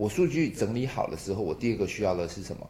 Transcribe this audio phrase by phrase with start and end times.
[0.00, 2.66] 我数据整理好的时候，我第二个需要的是什么？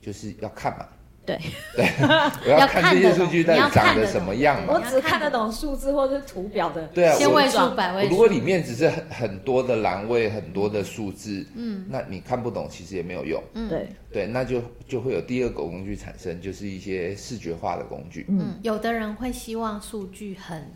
[0.00, 0.86] 就是要看嘛。
[1.26, 1.38] 对
[1.74, 1.86] 对，
[2.46, 4.74] 我要看这些数据到底长得什么样嘛。
[4.74, 8.10] 我只看得懂数字或者是图表的，对啊，千位数、百位数。
[8.10, 13.42] 如果里面只是很很多的栏位、很多的数字，嗯，那你看不懂，其实也没有用。
[13.52, 18.24] 嗯，对对，那就就会有第二个工具产生，就是一些视觉化的工具。
[18.28, 20.70] 嗯，有的人会希望数据很，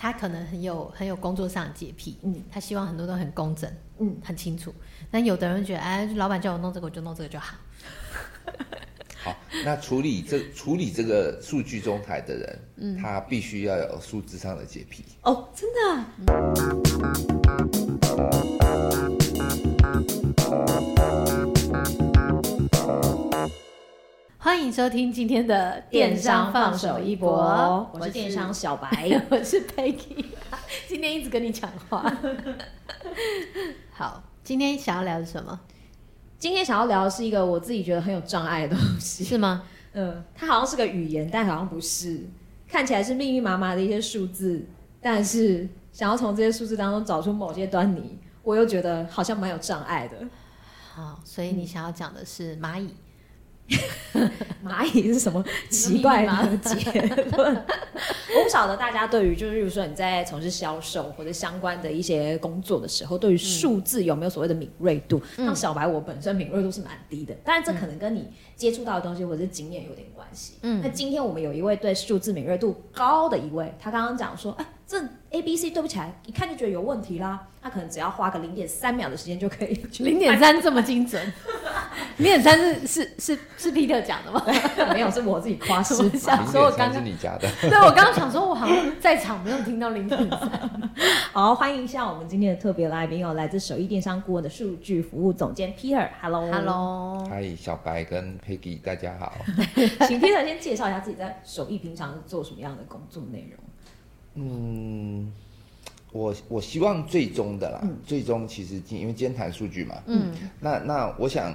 [0.00, 4.74] 他可能很有很有工作上的洁癖，嗯，他希望很多都很工整，嗯，很清楚。
[5.10, 7.54] 但有的人觉得，哎，老板叫我弄这个，我就弄这个就好。
[9.22, 16.02] 好，那处理这处理这个数据中台的人，嗯，他必须要有数字上的洁癖哦，真的。
[24.42, 28.88] 欢迎收听今天的电商放手一搏，我是电商小白，
[29.28, 30.24] 我是 Peggy，
[30.88, 32.10] 今天一直跟你讲话。
[33.92, 35.60] 好，今天想要聊的是什么？
[36.38, 39.62] 今天想要聊的是一个我自己觉得很有障碍的东西，是吗？
[39.92, 42.22] 嗯，它好像是个语言，但好像不是。
[42.66, 44.64] 看起来是密密麻麻的一些数字，
[45.02, 50.16] 但是想要从这些数字当中找出某些端倪，我又觉得好像蛮有障碍的。
[50.94, 52.94] 好，所以你想要讲的是蚂蚁。
[54.64, 57.00] 蚂蚁是什么奇怪的结
[57.36, 57.54] 论？
[58.36, 65.20] 我不晓得大家对于就是，比如说你在从事销售或者相关的一些工作的时候，对于数字有没有所谓的敏锐度？
[65.36, 70.54] 像、嗯、小白，我本身敏锐度是蛮低的，当然这可能跟你接触到的东西或者是经验有点关系。
[70.62, 77.48] 嗯，那今天我们有一位对数字敏锐度高的一位，他刚刚讲说，哎，这 A B C 对不起来，一看就觉得有问题啦。
[77.62, 81.22] 他可能只要花个零点三秒的时间就可以，零点三这么精准？
[82.18, 84.44] 零点三是是是是 Peter 讲的吗？
[84.92, 85.94] 没有，是我自己夸饰。
[86.18, 87.48] 想说我刚刚是你加的。
[87.60, 90.92] 对，我刚刚想说，我好像在场没有听到零点三。
[91.32, 96.08] 好，欢迎一下我们今天的特别来宾有来自首艺电商顾问的数据服务总监 Peter。
[96.20, 97.26] Hello，Hello。
[97.28, 99.32] 嗨，小白跟 Peggy，大家好。
[100.06, 104.44] 请 Peter 先介绍一下自己在首艺平常是做什么样的工作内容。
[104.46, 105.32] 嗯。
[106.12, 111.54] 我我希望最终的啦，嗯、最终其实因为今天谈数据嘛，嗯，那那我想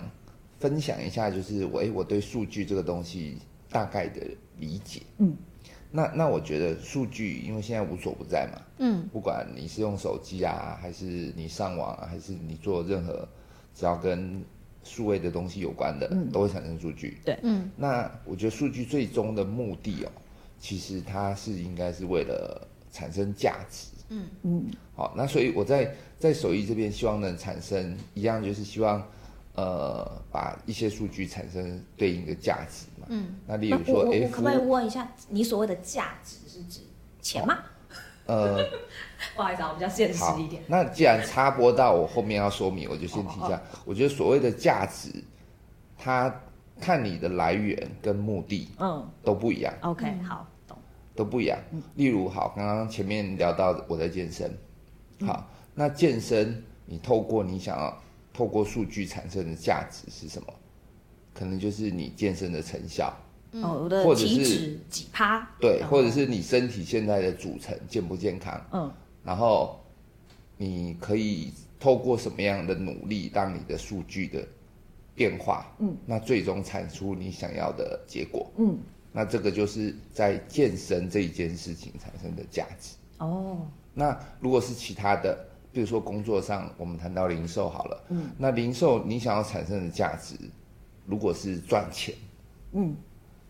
[0.66, 3.38] 分享一下，就是我诶我对数据这个东西
[3.70, 4.22] 大概的
[4.58, 5.36] 理解，嗯，
[5.92, 13.28] 那那我觉得数据因为现在无所不在嘛，嗯，不管你是用手机啊，还是你上网啊，还是你做任何
[13.76, 14.44] 只要跟
[14.84, 20.12] 数位的东西有关的，嗯，都会产生数据，对，嗯，那我觉得数据最终的目的哦，
[20.60, 23.90] 其实它是应该是为了产生价值。
[24.10, 24.28] 嗯。
[24.42, 24.66] 嗯，
[24.96, 29.06] 好，那所以我在在手艺这边希望能产生一样，就是希望
[29.56, 33.08] 呃把一些数据产生对应的价值嘛。
[33.10, 36.82] 嗯，那例如说，我可不可以问一下，你所谓的价值是指
[37.22, 37.58] 钱吗？
[38.28, 38.58] 呃，
[39.36, 40.64] 不好意思啊，我比较现实一点。
[40.68, 43.62] 那既然插播到我后面要说明，我就先提一下。
[43.86, 45.12] 我觉得所谓的价值，
[45.98, 46.34] 它
[46.80, 49.74] 看你的来源跟目的，嗯，都不一样。
[49.82, 50.48] OK，好。
[50.68, 50.76] 懂
[51.16, 51.58] 都不一样。
[51.94, 54.52] 例如，好，刚刚前面聊到我在健身，
[55.26, 58.02] 好，那健身你透过你想要
[58.36, 60.54] 透过数据产生的价值是什么？
[61.34, 63.18] 可能就是你健身的成效，
[63.52, 68.92] 哦，或者是几趴，对，或者是你身体现在的组成健不健康，嗯，
[69.24, 69.80] 然后
[70.58, 74.46] 你可以透过什么样的努力，让你的数据的
[75.14, 78.78] 变化，嗯，那最终产出你想要的结果，嗯。
[79.18, 82.96] 那这个就是在健身这一件事情产生的价值。
[83.20, 83.66] 哦。
[83.94, 90.38] 那如果是其他的，比如说工作上，我们谈到零售好了，嗯，那零售你想要产生的价值，
[91.06, 92.16] 如果是赚钱，
[92.72, 92.96] 嗯，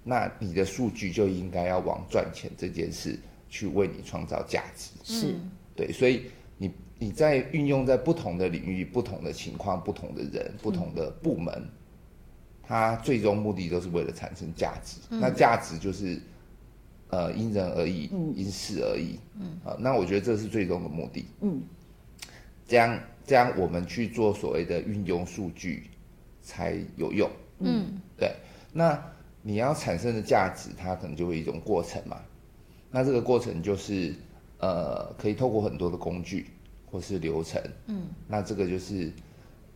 [0.04, 5.36] 那你的数据就应该要往赚钱这件事去为你创造价值，是，
[5.76, 6.24] 对，所以
[6.58, 11.54] 你你在运用在不同的领域、不同的情况、不同的人、不同的部门。
[11.56, 11.70] 嗯
[12.68, 16.20] 它最终目的都是为了产生价值，嗯、那价值就是，
[17.10, 21.62] 呃，因人而异，嗯、因事而异，嗯，啊、呃，那我觉得这是最终的目的，嗯，
[22.68, 25.90] 这样这样我们去做所谓的运用数据
[26.42, 27.30] 才有用，
[27.60, 28.36] 嗯，对，
[28.72, 29.02] 那
[29.42, 32.22] 你要产生的价值，它可能就会一种过程嘛，
[32.92, 34.14] 那这个过程就是，
[34.60, 36.48] 呃，可以透过很多的工具
[36.86, 39.12] 或是流程，嗯，那这个就是，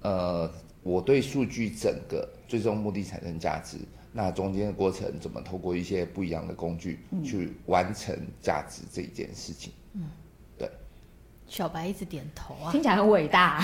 [0.01, 0.51] 呃。
[0.81, 3.77] 我对数据整个最终目的产生价值，
[4.13, 9.73] 那中间的过程怎么透过一些不一样的工具去完成价值这一件事情？
[9.93, 10.18] 嗯，对。
[11.49, 13.61] 小白一直点头啊，听起来很伟大。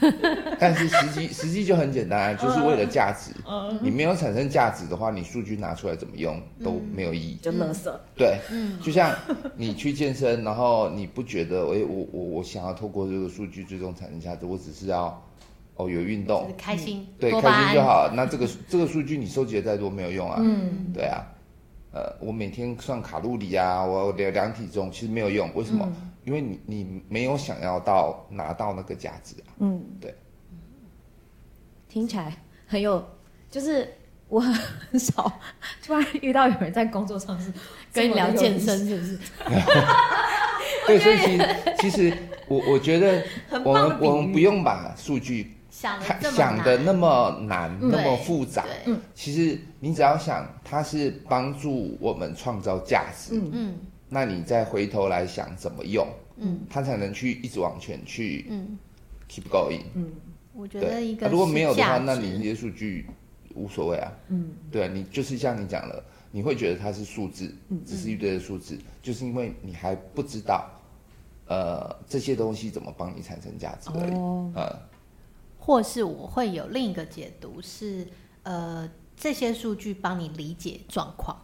[0.60, 3.32] 但是实际实际就很简单，就是为了价值。
[3.48, 3.78] 嗯。
[3.82, 7.90] 你没有产生价值的话，你数据拿出来怎么用都没有意义，就垃圾。
[8.14, 8.78] 对，嗯。
[8.80, 9.12] 就像
[9.56, 15.20] 你去健身，然后你不觉得，哎，我我我想要透过这个数据最终产生价值，我只是要。
[15.74, 18.10] 哦有运动，就是、开心，嗯、对，开心就好。
[18.12, 20.36] 那这个这个数据你收集的再多没有用啊。
[20.38, 21.24] 嗯，对啊。
[21.92, 25.54] 呃，我每天算卡路里啊，我量量体重，其实没有用。
[25.54, 25.86] 为什么？
[25.86, 29.52] 嗯、因为你你没有想要到拿到那个价值啊。
[29.58, 30.14] 嗯，对。
[31.88, 32.34] 听起来
[32.66, 33.06] 很有，
[33.50, 33.86] 就是
[34.28, 35.30] 我很少
[35.84, 37.52] 突然遇到有人在工作上是
[37.92, 39.18] 跟你聊健身，是不是？
[40.86, 42.16] 对，所以其实其实
[42.48, 43.22] 我我觉得
[43.62, 45.52] 我们我们不用把数据。
[45.82, 48.64] 想想的那么难，那么复杂。
[48.86, 53.34] 嗯，其实你只要想，它是帮助我们创造价值。
[53.34, 56.06] 嗯嗯，那你再回头来想怎么用，
[56.36, 58.78] 嗯，它才能去一直往前去，嗯
[59.28, 59.80] ，keep going。
[59.94, 60.12] 嗯，
[60.52, 63.06] 我觉得一个如果没有的话，那你那些数据
[63.54, 64.12] 无所谓啊。
[64.28, 67.52] 嗯，对啊，你就是像你讲了，你会觉得它是数字，
[67.84, 70.70] 只是一堆的数字，就是因为你还不知道，
[71.48, 74.12] 呃，这些东西怎么帮你产生价值而已。
[74.14, 74.52] 哦，
[75.64, 78.04] 或是我会有另一个解读是，
[78.42, 81.40] 呃，这些数据帮你理解状况，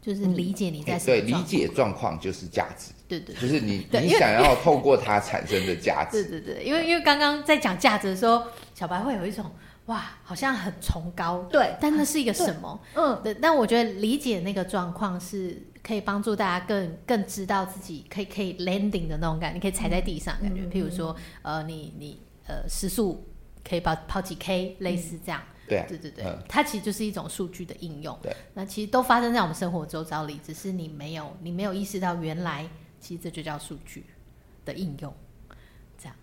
[0.00, 0.98] 就是理解你在。
[0.98, 2.92] 对，理解状况就是价值。
[3.06, 6.24] 对对，就是你你想要透过它产生的价值。
[6.24, 8.42] 对对对，因为因为刚刚在讲价值的时候，
[8.74, 9.44] 小白会有一种
[9.84, 11.46] 哇，好像很崇高。
[11.50, 12.80] 对，但那是一个什么？
[12.94, 13.34] 嗯，对。
[13.34, 20.62] 但我觉得理解那个状况是可以帮助大家更更知道自己可以可以 landing 的那种感觉，你可以踩在地上感觉。
[20.62, 23.22] 譬如说，呃，你你呃时速。
[23.68, 25.40] 可以跑跑几 K，类似这样。
[25.40, 28.18] 嗯、对、啊、对对对，嗯、它其实就是一种数据的应用。
[28.22, 32.68] 对，那其实都发生在我们生活周遭里，只是你没有你没有意识到，原来
[33.00, 34.04] 其实这就叫数据
[34.64, 35.14] 的应用。
[35.98, 36.16] 这样，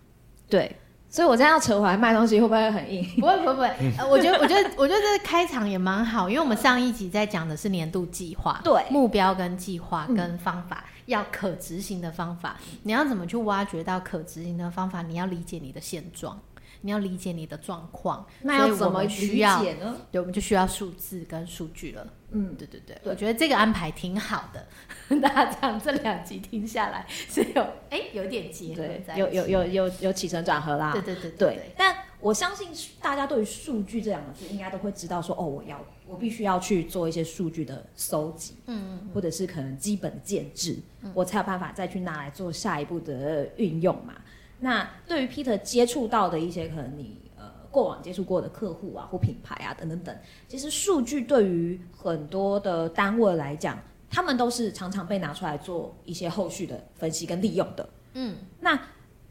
[0.48, 0.76] 对。
[1.12, 3.04] 所以我这样要扯回来卖东西，会不会很硬？
[3.18, 3.68] 不会不会不会。
[3.98, 15.02] 呃，我觉得我觉得我觉得这开场也蛮好，因为我们上一集在讲的是年度计划，对，目标跟计划跟方法，嗯、要可执行的方法，你要怎么去挖掘到可执行的方法？
[15.02, 16.40] 你要理解你的现状。
[16.82, 19.96] 你要理解你的状况，那要怎么理解呢？
[20.10, 22.06] 对，我们就需要数字跟数据了。
[22.32, 24.66] 嗯，对对对，对我觉得这个安排挺好的。
[25.20, 30.92] 大家这样这两集听下来是有哎、欸、有点结合在，有有有有有起承转合啦。
[30.92, 31.72] 对对对对。
[31.76, 32.68] 但我相信
[33.02, 44.14] 大家对于数据这两个字，应该都会知道说，哦，我要我必须要去做一些数据的搜集，嗯嗯，或者是可能基本建制，嗯、我才有办法再去拿来做下一步的运用嘛。
[44.60, 50.14] 那对于 Peter 接触到的一些可能你呃过往接触过的客户啊或品牌啊等等等，
[50.46, 53.78] 其实数据对于很多的单位来讲，
[54.10, 57.88] 他们都是常常被拿出来做一些后续的分析跟利用的。
[58.12, 58.78] 嗯，那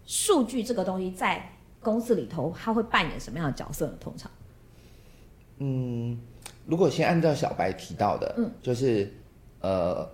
[0.05, 1.47] 数据这个东西在
[1.79, 3.93] 公司里头，它会扮演什么样的角色呢？
[3.99, 4.31] 通常，
[5.59, 6.19] 嗯，
[6.65, 9.13] 如果先按照小白提到的，嗯，就是
[9.61, 10.09] 呃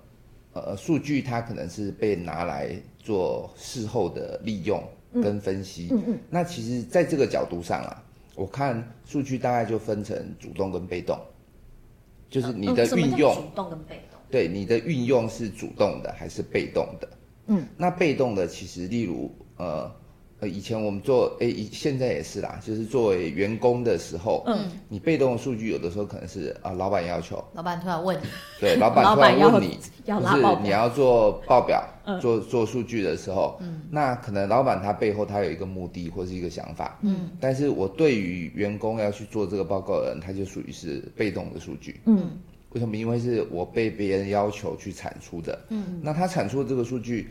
[0.52, 4.84] 呃数据它可能是被拿来做事后的利用。
[5.22, 8.04] 跟分析，嗯嗯，那其实在这个角度上啊，
[8.36, 11.20] 我看数据大概就分成主动跟被动，
[12.30, 17.10] 就是你的运用，主动跟被动，对，你的运用是主动的还是被动的？
[17.48, 19.92] 嗯，那被动的其实例如呃。
[20.42, 28.22] 呃，以前我们做，哎、欸，现在也是啦，就是作为员工的时候，嗯，你被动的数据有的时候可能是啊，老板要求，老板突然问你，
[28.60, 42.30] 对，老板 突然问你，就是你要做报表，嗯、做做数据的时候，嗯，那可能老板他背后他有一个目的或是一个想法，嗯，但是我对于员工要去做这个报告的人，他就属于是被动的数据，嗯，
[42.72, 42.98] 为什么？
[42.98, 47.30] 因为是我被别人要求去产出的，嗯，那他产出的这个数据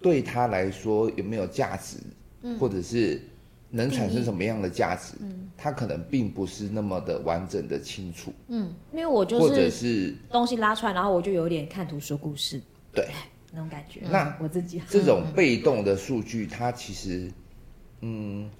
[0.00, 1.96] 对他来说有没有价值？
[2.58, 3.20] 或者是
[3.72, 12.60] 能产生什么样的价值，嗯，它可能并不是那么的完整的清楚，嗯，因为我就是或者是东西拉出来，然后我就有点看图说故事，
[12.92, 13.06] 对，
[13.52, 14.00] 那种感觉。
[14.10, 14.82] 那我自己。
[14.88, 17.30] 这种被动的数据，它其实，
[18.00, 18.50] 嗯，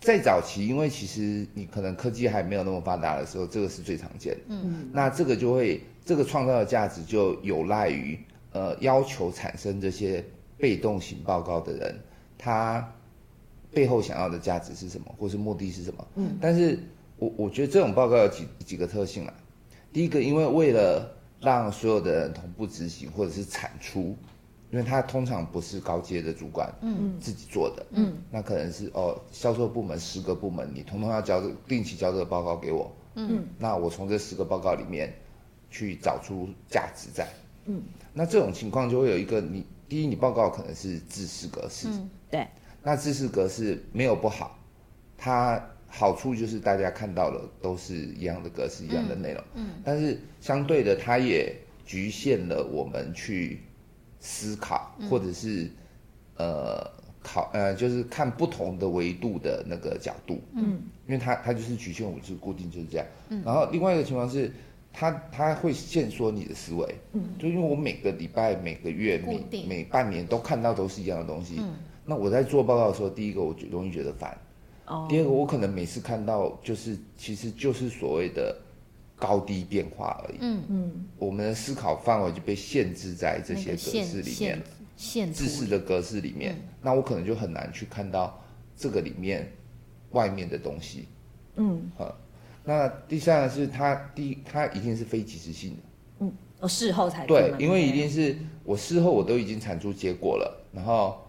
[0.00, 8.18] 在早期，因为其实你可能科技还没有那么发达的时候，这个是最常见的，嗯，那这个就会这个创造的价值就有赖于
[8.50, 10.24] 呃要求产生这些
[10.56, 11.94] 被动型报告的人，
[12.36, 12.92] 他。
[13.78, 16.04] 背后想要的价值是什么，或是目的是什么？
[16.16, 16.76] 嗯，但是
[17.16, 19.32] 我我觉得这种报告有几几个特性啦。
[19.92, 21.08] 第一个，因为为了
[21.40, 24.16] 让所有的人同步执行或者是产出，
[24.72, 27.16] 因为他通常不是高阶的主管，嗯。
[27.20, 35.14] 自己做的，嗯，那可能是哦，销售部门十个部门，你通通要交定期交这个报告给我，嗯，那我从这十个报告里面
[35.70, 37.28] 去找出价值在，
[37.66, 37.80] 嗯，
[38.12, 42.48] 那这种情况就会有一个你第一，你报告可能是制式格式，嗯，对。
[42.82, 44.58] 那知识格式没有不好，
[45.16, 49.42] 它好处就是大家看到了都是一样的格式，一样的内容。
[49.54, 51.54] 嗯，嗯，但是相对的，它也
[51.84, 53.60] 局限了我们去
[54.20, 55.70] 思考，或者是
[56.36, 56.90] 呃
[57.22, 64.52] 考呃，就是看不同的维度的那个角度，嗯，因为它它就是局限物质固定就是这样，嗯，然后另外一个情况是，
[64.92, 71.74] 它它会限缩你的思维，嗯，就因为我每个礼拜、每个月、每每半年都看到都是一样的东西，嗯，
[72.08, 74.34] 那我在做报告的时候，第一个我就容易觉得烦，
[74.86, 78.56] 哦，第二个我可能每次看到就是其实就是所谓的
[79.14, 84.62] 高低变化而已，嗯嗯，我们的思考范围就被限制在这些格式里面
[84.96, 88.42] 限制式的格式里面，嗯，那我可能就很难去看到
[88.74, 89.52] 这个里面
[90.12, 91.08] 外面的东西。
[91.56, 92.16] 嗯，好，
[92.64, 95.76] 那第三个是它第一，它一定是非即时性的。
[96.20, 98.34] 嗯，我事后才对，因为一定是
[98.64, 101.20] 我事后我都已经产出结果了，然后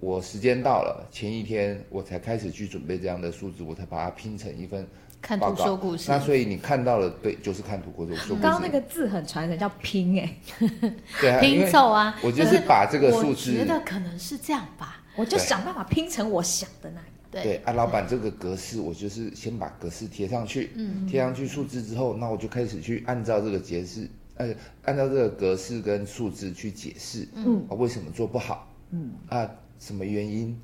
[0.00, 4.86] 我时间到了，前一天我才开始去准备这样的数字，我才把它拼成一份。
[5.22, 8.42] 看图说故事，那所以你看到了，对，就是看图或者说故事。
[8.42, 10.34] 刚刚那个字很传神，叫拼哎，
[11.20, 12.18] 对啊，拼凑啊。
[12.22, 17.06] 我就是把这个数字，我觉得可能是这样吧，我就想办法拼成我想的那个。
[17.42, 24.48] 对啊，老板，这个格式我就是先把格式贴上去，嗯，贴上去数字之后，那我就开始去按照这个格式，呃，
[24.86, 29.48] 按照这个格式跟数字去解释，嗯，啊，为什么做不好，嗯，啊，
[29.80, 30.56] 什么原因？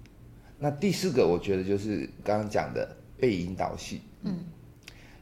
[0.58, 4.00] 那第四个，我觉得就是刚刚讲的被引导性。
[4.22, 4.44] 嗯，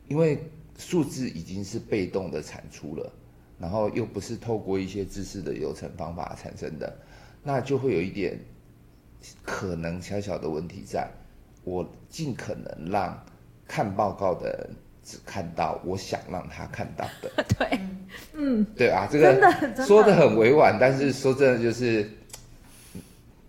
[0.06, 0.38] 因为
[0.76, 3.12] 数字已经是被动的产出了，
[3.58, 6.94] 然后又不是透过一些知识的流程方法产生的，
[7.42, 8.38] 那就会有一点
[9.42, 11.08] 可能小小的问题在，
[11.64, 13.24] 我尽可能让
[13.66, 14.70] 看报告的人
[15.02, 17.44] 只看到我想让他看到的。
[17.58, 17.80] 对，
[18.34, 22.08] 嗯，对啊，这个说的很委婉，但是说真的就是，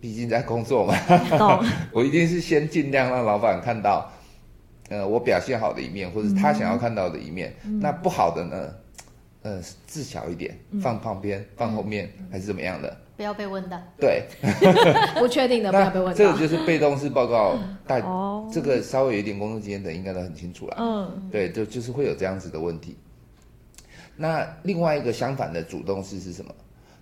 [0.06, 0.94] 毕竟在工作嘛，
[1.92, 4.08] 我一定是先尽量让老板看到。
[4.88, 8.70] 呃，我表现好的一面，或者是他想要看到的一面，嗯、那不好的呢？
[9.42, 12.96] 呃，字小一点，放旁边，嗯、放后面，嗯、还是怎么样的？
[13.18, 13.82] 不要被问到。
[14.00, 14.26] 对，
[15.18, 16.14] 不确定的不要被问到。
[16.14, 17.58] 这个就是被动式报告，
[17.88, 18.00] 但
[18.54, 20.76] 这个稍微有一点工作经验的应该都很清楚了。
[20.78, 22.96] 嗯，对，就就是会有这样子的问题。
[24.16, 26.54] 那另外一个相反的主动式是什么？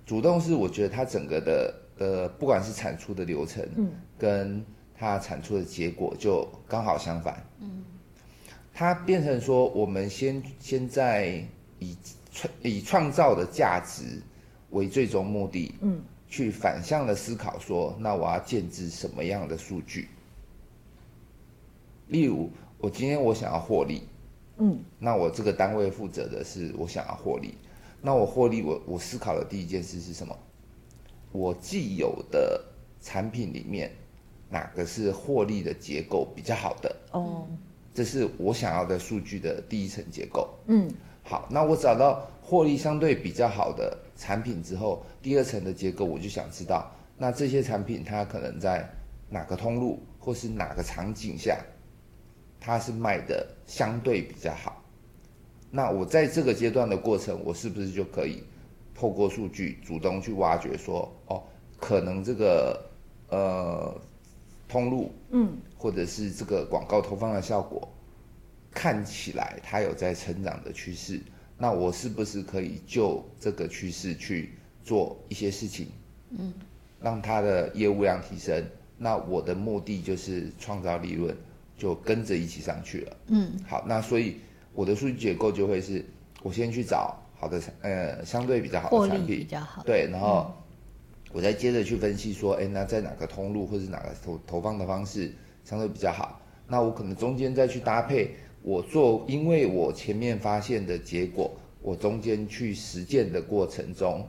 [0.06, 7.84] 主动式，我觉得它整个的呃，不管是产出的流程，嗯，跟它产出的结果就刚好相反，嗯，
[8.74, 11.44] 它变成说，我们先先在
[11.80, 11.96] 以
[12.32, 14.22] 创以创造的价值
[14.72, 20.08] 为最终目的，嗯，去反向的思考说，那我要建置什么样的数据？
[22.08, 24.04] 例如，我今天我想要获利，
[24.58, 27.54] 嗯，那我这个单位负责的是我想要获利，
[28.02, 30.36] 那我获利我我思考的第一件事是什么？
[31.34, 32.64] 我既有的
[33.02, 33.92] 产品里面。
[34.50, 36.96] 哪个是获利的结构比较好的？
[37.10, 37.48] 哦，
[37.92, 40.48] 这是我想要的数据的第一层结构。
[40.68, 40.88] 嗯，
[41.24, 48.88] 好，那我找到获利相对比较好的产品之后，第二层的结构我就想知道，那这些产品它可能在
[49.28, 51.58] 哪个通路或是哪个场景下，
[52.60, 54.84] 它是卖的相对比较好。
[55.72, 58.44] 那我在这个阶段的过程，我是不是就可以
[58.94, 61.44] 透过数据主动去挖掘说，哦，
[61.78, 62.90] 可能这个
[63.30, 64.02] 呃。
[64.70, 67.88] 通路，嗯，或者是这个广告投放的效果，
[68.72, 71.22] 看起来它有在成长的趋势，
[71.60, 75.90] 那我是不是可以就这个趋势去做一些事情，
[76.32, 76.52] 嗯，
[77.00, 78.66] 让它的业务量提升？
[78.98, 81.36] 那我的目的就是创造利润，
[81.78, 84.38] 就跟着一起上去了，嗯，好，那所以
[84.74, 86.04] 我的数据结构就会是，
[86.42, 90.46] 我先去找好的，呃，相对比较好的产品，比较好，对，然后。
[90.48, 90.60] 嗯。
[91.36, 95.34] 我再接着去分析说，哎，那在哪个通路或是哪个投投放的方式
[95.66, 96.40] 相对比较好？
[96.68, 104.28] 那我可能中间再去搭配我做，因为我前面发现的结果，我中间去实践的过程中，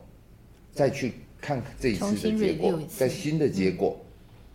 [0.73, 4.06] 再去看这一次的结果，在新的结果，嗯、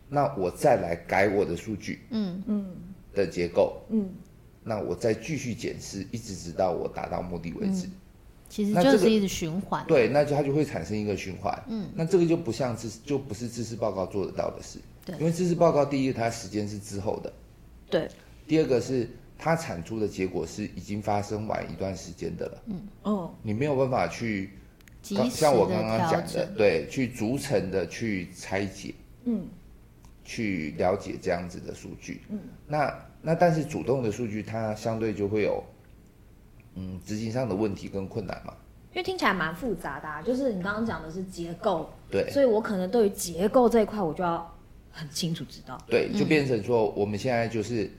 [0.10, 2.42] 那我再来改我的数据，嗯。
[2.48, 2.75] 嗯。
[3.13, 4.10] 的结构，嗯，嗯。
[4.63, 7.86] 那我再继续检视，一直直到我达到目的为止。
[7.86, 7.92] 嗯
[8.50, 11.58] 其实就是一直循环，对，那就它就会产生一个循环。
[11.70, 14.79] 嗯，那这个就不像知，就不是知识报告做得到的事。
[15.06, 17.32] 对，因为知识报告，第一它时间是之后的，
[17.91, 18.10] 对。
[18.48, 22.63] 第二个是它产出的结果是已经发生完一段时间的了。
[22.65, 24.50] 嗯哦，你没有办法去，
[25.03, 29.46] 像我刚刚讲的，对，去逐层的去拆解，嗯，
[30.25, 32.22] 去了解这样子的数据。
[32.29, 32.91] 嗯，那
[33.22, 35.63] 那但是主动的数据，它相对就会有。
[36.79, 38.53] 嗯，执行上的问题跟困难嘛，
[38.93, 44.50] 因为听起来蛮复杂的啊，就是你刚刚讲的是结构，对，所以我可能对于结构这一块，我就要
[44.89, 47.91] 很清楚知道，对，就变成说我们现在就是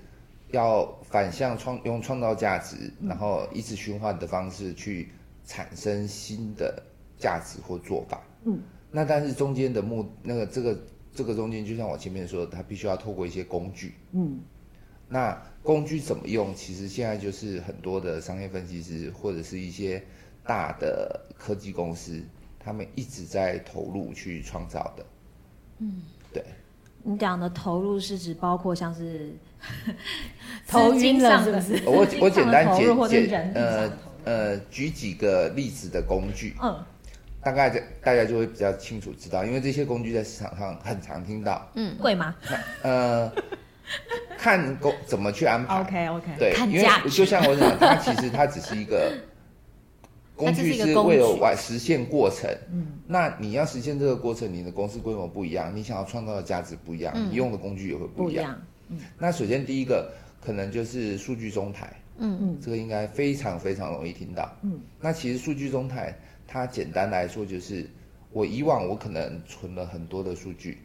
[0.53, 5.11] 要反向创用创造价值，嗯，然后一直循环的方式去
[5.45, 6.83] 产生新的
[7.19, 8.59] 价值或做法，嗯，
[8.91, 10.75] 那但是中间的目那个这个
[11.15, 13.95] 这这个中间就像我前面说的，它必须要透过一些工具。
[14.13, 14.41] 嗯，
[15.07, 16.55] 那工具怎么用？
[16.55, 20.03] 其实现在就是很多的商业分析师或者是一些
[20.45, 22.23] 大的科技公司，
[22.59, 25.07] 他们一直在投入去创造的。
[25.79, 26.03] 嗯，
[26.33, 26.45] 对。
[27.03, 29.33] 你讲的投入是指包括像是
[30.69, 31.83] 头晕了是不是？
[31.87, 33.93] 我我简单简简呃
[34.25, 36.85] 呃举几个例子的工具，嗯，
[37.43, 37.71] 大概
[38.03, 42.37] 大家就会比较清楚知道，因为这些工具在市场上很常听到，嗯，贵吗？
[42.83, 43.33] 呃，
[44.41, 49.13] 看工怎么去安排，OK OK，对，因为就像我讲，它其实它只是一个。
[50.41, 58.59] 工具是为了完实现过程，嗯，那你要实现这个过程，你的公司规模不一样，你想要创造的价值不一样，嗯、你用的工具也会不一样。
[58.89, 60.11] 嗯，那首先第一个
[60.43, 62.39] 可能就是数据中台，嗯。
[62.41, 67.87] 嗯，这个应该非常非常容易听到，嗯，那其实数据中台它简单来说就是，
[68.33, 70.79] 我以往我可能存了很多的数据，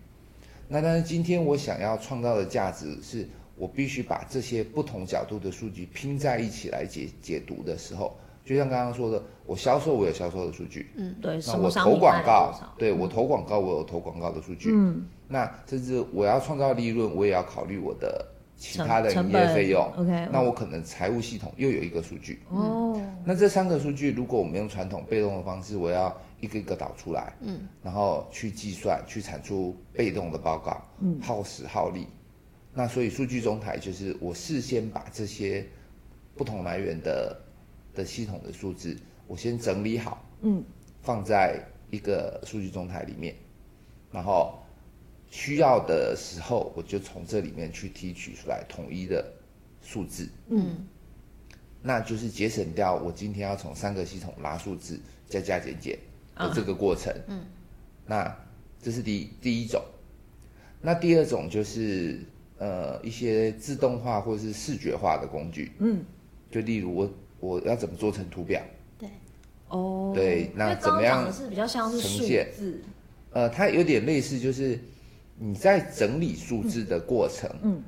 [0.67, 3.25] 那但是今天我想要创造的价值是，
[3.57, 8.15] 我必须把这些不同角度的数据拼在一起来解解读的时候。
[8.43, 11.39] 就像刚刚说的，我销售我有销售的数据，嗯，对。
[11.47, 15.07] 那我投广告，对我投广告我有投广告的数据，嗯。
[15.27, 18.24] 那甚至我要创造利润，我也要考虑我的
[18.55, 20.27] 其他的营业费用，OK。
[20.31, 23.01] 那我可能财务系统又有一个数据，哦。
[23.25, 32.05] 那这三个数据，如果我们用传统被动的方式，我要一个一个导出来，嗯，然后去计算，去产出被动的报告，嗯，耗时耗力。
[32.75, 35.65] 那所以数据中台就是我事先把这些
[36.36, 37.41] 不同来源的。
[37.96, 38.94] 的系统的数字，
[39.25, 40.62] 我先整理好，嗯，
[41.01, 43.34] 放在一个数据中台里面，
[44.12, 44.62] 然后
[45.32, 49.25] 需要的时候，我就从这里面去提取出来统一的
[49.82, 50.86] 数字，嗯，
[51.82, 55.98] 那就是节省掉我今天要从三个系统拉数字加加减减
[56.36, 57.46] 的这个过程，嗯，
[58.05, 58.38] 那
[58.82, 59.82] 这是第一第一种，
[60.82, 62.20] 那第二种就是
[62.57, 66.03] 呃一些自动化或者是视觉化的工具，嗯，
[66.50, 67.09] 就例如我。
[67.41, 68.59] 我要怎么做成图表？
[68.97, 69.07] 对，
[69.68, 72.48] 哦，对，那怎么样是比较像是呈现？
[73.33, 74.79] 呃，它有点类似，就是
[75.37, 77.83] 你在整理数字的过程，嗯，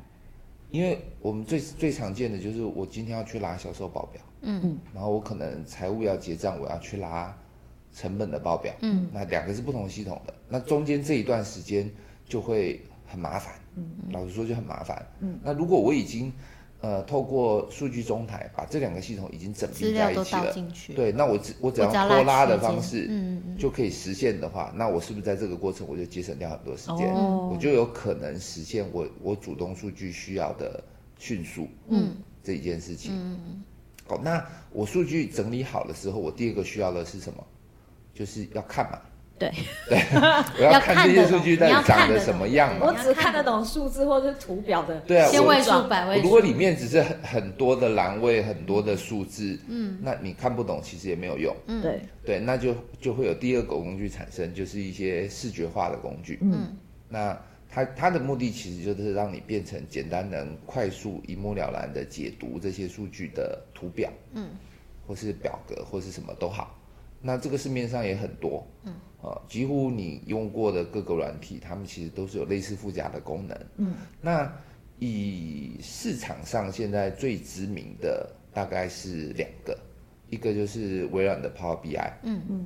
[0.70, 4.62] 因为我们最最常见的就是我今天要去拉销售报表，嗯。
[4.64, 7.36] 嗯，然后我可能财务要结账，我要去拉
[7.92, 11.90] 成本的报表，嗯，那两个是不同系统的，那中间这一段时间
[12.28, 16.34] 就会很麻烦，嗯嗯，老实说就很麻烦，嗯，那如果我已经
[16.82, 20.54] 呃，透过数据中台把这两个系统已经整并在一起了，
[20.96, 27.12] 对，那我只我只要拖拉的方式，嗯，就可以实现的话，那我是不是在这个过程我就节省掉很多时间？
[27.14, 30.84] 哦，我就有可能实现我我主动数据需要的
[31.18, 33.12] 迅速，嗯，这一件事情。
[33.16, 33.64] 嗯，
[34.06, 37.44] 好，那我数据整理好的时候，我第二个需要的是什么？
[38.14, 39.00] 就是要看嘛。
[39.40, 39.52] 对
[39.88, 40.00] 对，
[40.58, 42.88] 我要看这些数据到底长得什么样嘛。
[42.88, 46.24] 我只看得懂数字或者是图表的，对啊，千位数、百位数。
[46.24, 51.56] 如果里面只是很很多的栏位、很多的数字，嗯，那你看不懂，其实也没有用。
[51.68, 56.40] 嗯，对对，那就就会有第二个工具产生，就是一些视觉化的工具。
[56.42, 56.76] 嗯，
[57.08, 64.50] 那它它的目的其实就是让你变成简单能快速一目了然的解读这些数据的图表，嗯，
[65.06, 66.74] 或是表格或是什么都好。
[67.22, 68.94] 那这个市面上也很多，嗯。
[69.20, 73.58] 呃，几乎你用过的各个软体，它们其实都是有类似附加的功能。
[73.78, 74.52] 嗯，那
[75.00, 79.76] 以市场上现在最知名的大概是两个，
[80.30, 82.66] 一个就是微软的 Power BI，嗯嗯，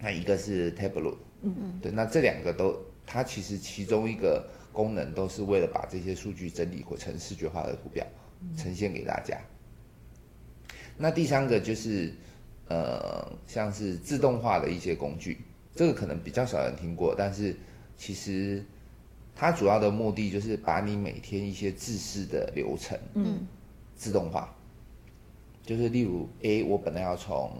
[0.00, 8.04] 那一个是 Tableau，嗯嗯，对，那这两个都，它其实其中一个功能都是为了把这些数据整理或成视觉化的图表，
[8.56, 9.38] 呈现给大家。
[9.38, 10.74] 嗯。
[10.98, 12.12] 那第三个就是
[12.68, 15.38] 呃，像是自动化的一些工具。
[15.74, 17.56] 这个可能比较少人听过，但是
[17.96, 18.64] 其实
[19.34, 23.46] 它主要的目的就是把你每天一些制式的流程，嗯，
[23.94, 24.54] 自动化。
[25.64, 27.52] 就是例如，A 我本来要从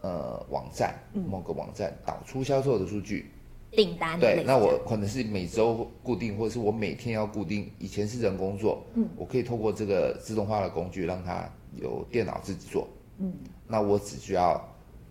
[0.00, 0.94] 呃网站
[1.28, 3.30] 某个网站导出销售的数据，
[3.70, 7.70] 订单，对，那我可能是每周固定，或者是我每天要固定。
[7.78, 12.88] 以前是人工作，嗯，我可以透过这个自动化的工具让它由电脑自己做，
[13.18, 13.32] 嗯，
[13.68, 14.58] 那我只需要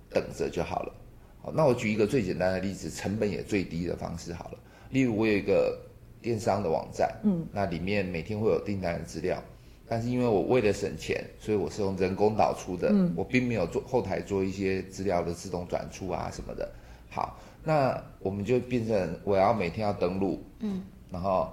[0.09, 0.93] 等着就好了。
[1.43, 4.57] 好，那我举一个最简单的例子，成本也最低的方式好了。
[4.91, 5.77] 例如，我有一个
[6.21, 9.43] 电商的网站，嗯，那里面每天会有订单的资料，
[9.85, 16.71] 但是因为我为了省钱，所以我是用人工导出的，嗯，我并没有做后台做一些资料的自动转出啊什么的。
[17.09, 21.51] 好，那我们就变成我要每天要登录，嗯，然后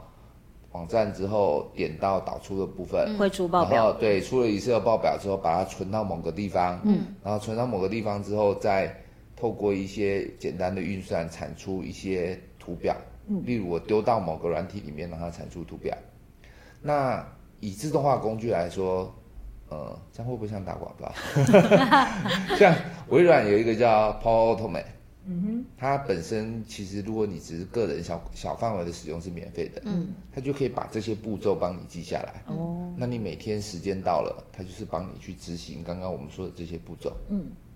[0.71, 8.95] 网站之后点到导出的部分，会出报表，对，出了 Excel 报表之后，把它存到某个地方，嗯，然后存到某个地方之后再。
[9.41, 12.95] 透过一些简单的运算产出一些图表，
[13.27, 15.97] 嗯，例如我丢到某个软体里面让它产出图表。
[16.83, 17.27] 那
[17.59, 19.15] 以自动化工具来说，
[19.71, 21.11] 呃，这样会不会像打广告？
[22.59, 22.75] 像
[23.09, 24.85] 微软有一个叫 Power Automate，
[25.25, 32.43] 嗯哼，它本身其实如果你只是个人小小范围的使用是免费的，嗯，它就可以把这些步骤帮你记下来。
[32.47, 37.17] 哦，那你每天时间到了，它就是帮你去执行刚刚我们说的这些步骤。
[37.31, 37.70] 嗯，对。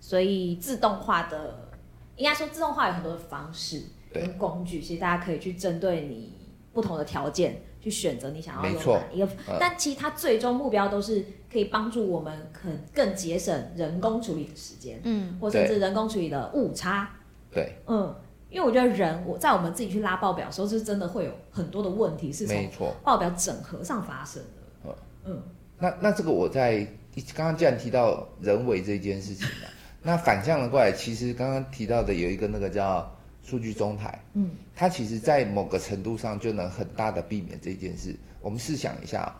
[0.00, 1.70] 所以自动化的，
[2.16, 3.82] 应该说自动化有很多的方式
[4.12, 6.32] 跟工具，其实大家可以去针对你
[6.72, 7.62] 不同的条件。
[7.82, 17.08] 去选择你想要用哪一个，嗯、但其实它最终目标都是可以帮助我们很更节省人工处理的时间，嗯，或甚至人工处理的误差，
[17.50, 18.14] 对，嗯，
[18.50, 22.68] 因为我觉得人我在我们自己去拉报表的时候，是真的会有很多的问题是从
[23.02, 25.32] 报表整合上发生的，嗯。
[25.32, 25.42] 嗯，
[25.78, 26.86] 那那这个我在
[27.34, 29.68] 刚刚既然提到人为这件事情了，
[30.02, 33.10] 那反向的过来，其实刚刚提到的有一个那个叫。
[33.42, 38.14] 数据中台，嗯，它其实，在某个程度上就能很大的避免这件事。
[38.42, 39.34] 我们试想一下，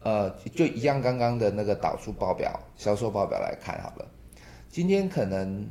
[0.00, 4.10] 呃，就一样刚刚的那个导出报表、销售报表来看好了。
[4.70, 5.68] 今天可能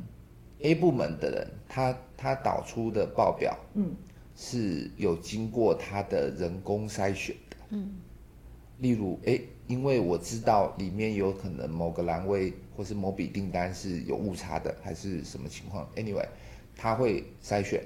[0.60, 3.94] A 部门的人，他他导出的报表，嗯，
[4.36, 7.96] 是有经过他的人工筛选的，嗯，
[8.78, 9.38] 例如，哎，
[9.72, 16.26] 因为我知道里面有可能某个栏位或是某笔订单是有误差的，还是什么情况？Anyway。
[16.74, 17.82] 他会筛选，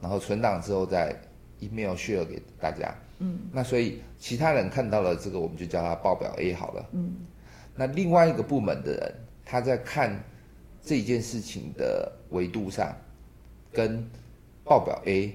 [0.00, 1.16] 然后存档之后再
[1.58, 2.94] email share 给大家。
[3.18, 6.86] 嗯，那所以其他人看到了这个，我们就叫他报表 A 好了。
[6.92, 7.14] 嗯，
[7.74, 10.22] 那另外一个部门的人，他在看
[10.82, 12.94] 这件事情的维度上，
[13.72, 14.06] 跟
[14.62, 15.34] 报表 A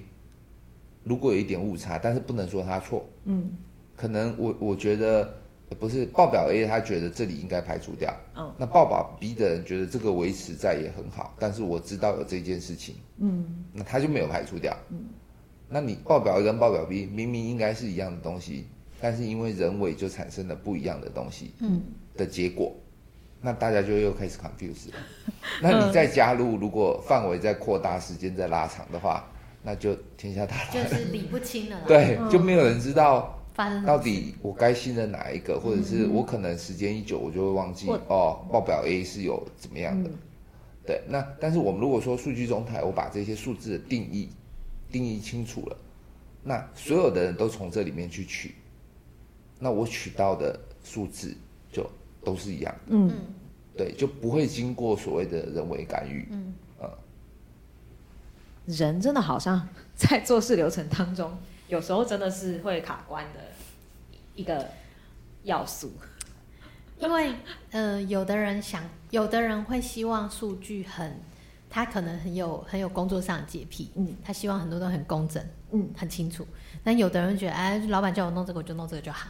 [1.03, 3.03] 如果有一点误差，但是不能说他错。
[3.23, 3.51] 嗯，
[3.95, 5.33] 可能我我觉得。
[5.79, 8.15] 不是报表 A，他觉得这里应该排除掉。
[8.35, 12.95] 嗯，那报表 B 的人觉得这个维持在也很好，但是我知道有这件事情。
[13.17, 14.77] 嗯，那他就没有排除掉。
[14.91, 15.05] 嗯，
[15.67, 18.67] 那你报表 A 跟报表 B 明明应该是一样的东西，
[19.01, 21.53] 但是因为人为就产生了不一样的东西。
[21.59, 21.81] 嗯，
[22.15, 22.75] 的结果，
[23.41, 24.97] 那大家就又开始 confuse 了。
[25.61, 29.27] 那你再加入，如果范围再扩大，时间再拉长的话，
[29.63, 30.87] 那就天下大乱。
[30.87, 31.81] 就是理不清了。
[31.87, 33.31] 对，就没有人知道。
[33.85, 40.09] 到底我该信任哪一个，或者是我可能时间一久，我就会忘记哦，报表 A 是有怎么样的？
[40.85, 44.29] 对，那但是我们如果说数据中台，我把这些数字的定义
[44.91, 45.77] 定义清楚了，
[46.43, 48.55] 那所有的人都从这里面去取，
[49.57, 51.33] 那我取到的数字
[51.71, 51.89] 就
[52.23, 52.81] 都是一样的。
[52.89, 53.11] 嗯，
[53.77, 56.27] 对，就不会经过所谓的人为干预。
[56.29, 56.53] 嗯，
[58.65, 59.65] 人真的好像
[59.95, 61.31] 在做事流程当中。
[61.67, 63.39] 有时候真的是会卡关的
[64.35, 64.69] 一个
[65.43, 65.91] 要素，
[66.99, 67.33] 因为
[67.71, 71.19] 呃，有的人想，有的人会希望数据很，
[71.69, 76.45] 他可能很有很有工作上的洁癖，嗯，他希望很多都很工整，嗯，很清楚。
[76.83, 79.27] 但有的人觉得，哎，老板叫我弄这个，我就弄这个就好。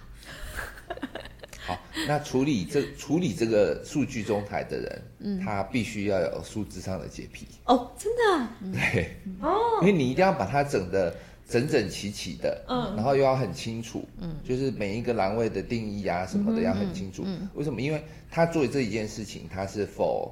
[1.66, 7.48] 好，那处理这处理这个数据中台的人，嗯，他必须要有数字上的洁癖。
[7.64, 8.48] 哦，真的？
[8.74, 11.16] 对，哦，因为你一定要把它整的。
[11.48, 17.24] 整整齐齐的，嗯，然后又要很清楚，嗯，就是每一个栏位的定义啊什么的要很清楚。
[17.26, 17.82] 嗯，为什么？
[17.82, 20.32] 因为他做这一件事情，他是 for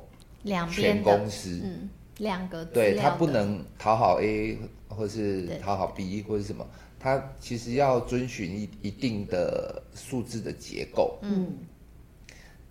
[0.71, 6.67] 全公司，嗯，两个对，他不能讨好 A 或是讨好 B 或者什么，
[6.99, 11.53] 他其实要遵循一一定的数字的结构，嗯，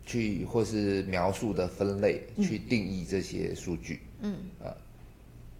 [0.04, 4.74] 去或是描述的分类去定义这些数据，嗯啊。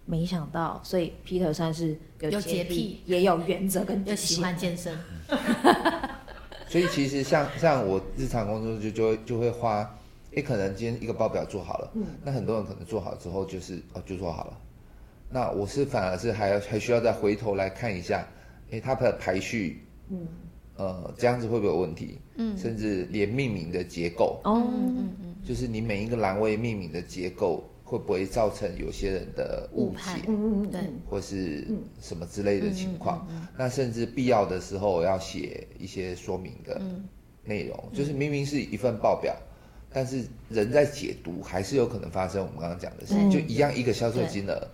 [0.05, 4.97] 没想到，所以 Peter 算是有洁癖，也有原则跟又喜欢健身。
[6.67, 9.89] 所以其实像像我日常工作就就会就会花，
[10.35, 14.57] 哎，可能今天一个报表做好了，嗯，那很多人可能做好之后就是哦就做好了，
[15.29, 18.27] 那我是反而是还要还需要再回头来看一下，
[18.71, 20.27] 哎，它的排序，嗯，
[20.75, 22.17] 呃，这样子会不会有问题？
[22.35, 27.63] 嗯，甚至连命名的结构，哦，嗯嗯嗯，就是你每一个栏位命名的结构。
[27.83, 31.67] 会不会造成有些人的误解，嗯嗯对，或是
[32.01, 33.27] 什么之类的情况？
[33.57, 36.81] 那甚至必要的时候要写一些说明的
[37.43, 44.67] 内容，嗯、就是明明是一份报表，嗯、但是人在解读还是有可能发生我们刚刚讲的事情，嗯、就一样一个销售金额，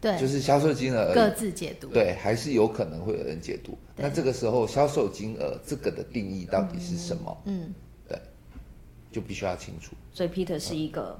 [0.00, 3.78] 对，就是销售金额各自解读，对，还是有可能会有人解读。
[3.96, 7.42] 那这个时候销售金额这个的定义到底是什么？
[7.46, 7.72] 嗯，
[8.06, 8.20] 对，
[9.10, 9.94] 就必须要清楚。
[10.12, 11.18] 所以 Peter 是一个。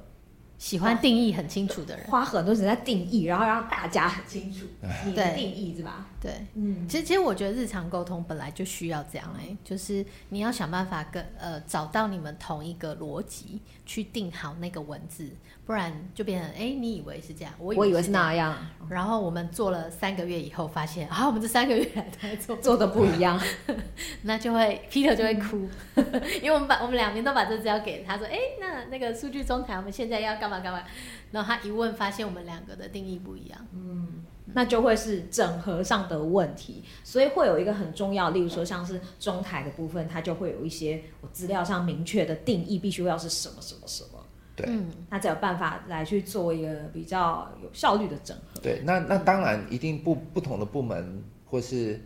[0.59, 4.65] 喜欢定义很清楚的人，花很多时间在定义，然后让大家很清楚
[5.05, 6.05] 你的定义是吧？
[6.21, 15.29] 对，嗯，其实其实我觉得日常沟通本来就需要这样哎、欸，就是你要想办法跟呃找到你们同一个逻辑去定好那个文字，
[15.65, 18.53] 不然就变成哎、欸，你以为是这样，我以为，我以为是那样，
[18.89, 22.57] 然后我们做了三个月以后发现啊，我们这三个月来都在做。
[22.57, 23.41] 做的不一样，
[24.23, 25.69] 那就会 Peter 就会哭，
[26.43, 30.83] 因为我们把我们两边都把这资料给他说，哎、欸，那那个数据中台我们现在要干嘛干嘛，
[31.31, 34.23] 然后他一问发现我们两个的定义不一样，嗯。
[34.51, 44.19] 那就会是整合上的问题，所以会有一个很重要，例如说像是中台的部分，它就会有一些我资料上明确的定义，必须要是什么什么什么。
[44.55, 48.59] 对，嗯，那才有办法来去做一个比较有效率的整合。
[48.59, 52.01] 对，那那当然一定不不同的部门，或是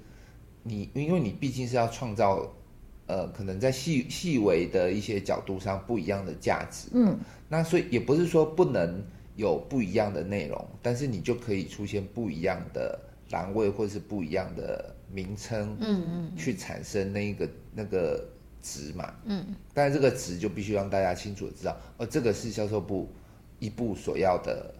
[0.63, 2.45] 你，因为你毕竟是要创造，
[3.07, 6.89] 呃，可能在细细微的一些角度上不一样的价值。
[6.93, 7.17] 嗯，
[7.53, 9.03] 那所以也不是说不能。
[9.35, 12.99] 有不一样的内容，但是你就可以出现不一样的
[13.31, 18.23] 栏位，或是不一样的名称，嗯嗯，去产生那一个那个
[18.61, 23.09] 值嘛，嗯，但是这个值就必须让大家清楚的知道，哦，这个是销售部
[23.57, 24.71] 一部所要的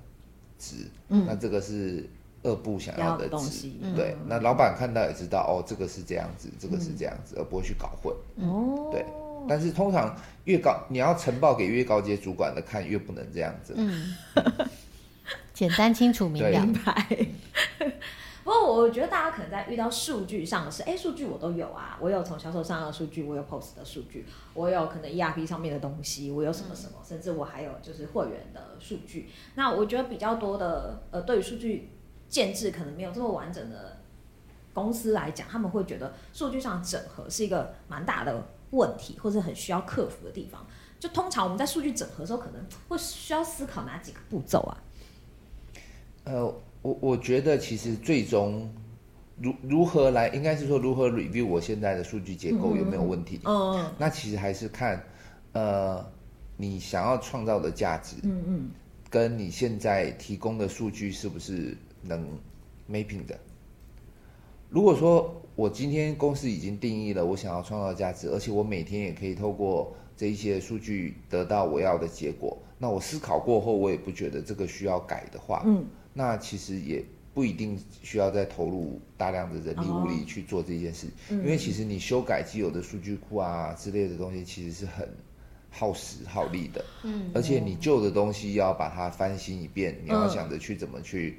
[0.60, 0.76] 值，
[1.10, 2.08] 嗯，那这个是
[2.44, 8.16] 二部想要的值，东西对，那老板看到也知道，哦，这个是这样子，这个是这样子，而不会去搞混，
[8.48, 9.04] 哦，对。
[9.48, 13.74] 但是通常越高，你要呈报给越高阶主管的看，越不能这样子。
[13.78, 14.16] 嗯，
[15.54, 16.68] 简单清楚明了。
[18.44, 29.30] 不过我觉得大家可能在遇到数据上的事，哎，数据我都有啊，我有从销售上的数据，我有 POS 的数据，我有可能 ERP 上面的东西，我有什么什么，嗯、甚至我还有就是会员的数据。
[29.56, 31.92] 那我觉得比较多的，呃，对于数据
[32.28, 34.02] 建制可能没有这么完整的
[34.74, 38.46] 公司来讲，他们会觉得数据上整合是一个蛮大的。
[38.74, 40.66] 问题或者很需要克服的地方，
[41.00, 44.78] 就通常我们在数据整合的时候，可能会需要思考哪几个步骤啊？
[46.26, 46.46] 呃，
[46.82, 48.70] 我我觉得其实最终
[49.40, 53.40] 如如何来，应该是说如何 review 我现在的数据结构有没有问题？
[53.46, 55.04] 嗯嗯，那其实还是看
[55.52, 56.06] 呃
[56.56, 58.72] 你想要创造的价值，嗯嗯，
[59.10, 62.26] 跟你现在提供的数据是不是能
[62.90, 63.38] mapping 的？
[64.70, 85.08] 如果说我今天公司已经定义了我想要创造价值，而且我每天也可以透过这一些数据得到我要的结果，那我思考过后，我也不觉得这个需要改的话，嗯，那其实也不一定需要再投入大量的人力物力去做这件事，哦，因为其实你修改既有的数据库啊之类的东西，其实是很
[85.70, 91.38] 耗时耗力的，嗯，而且你旧的东西要把它翻新一遍，你要想着去怎么去，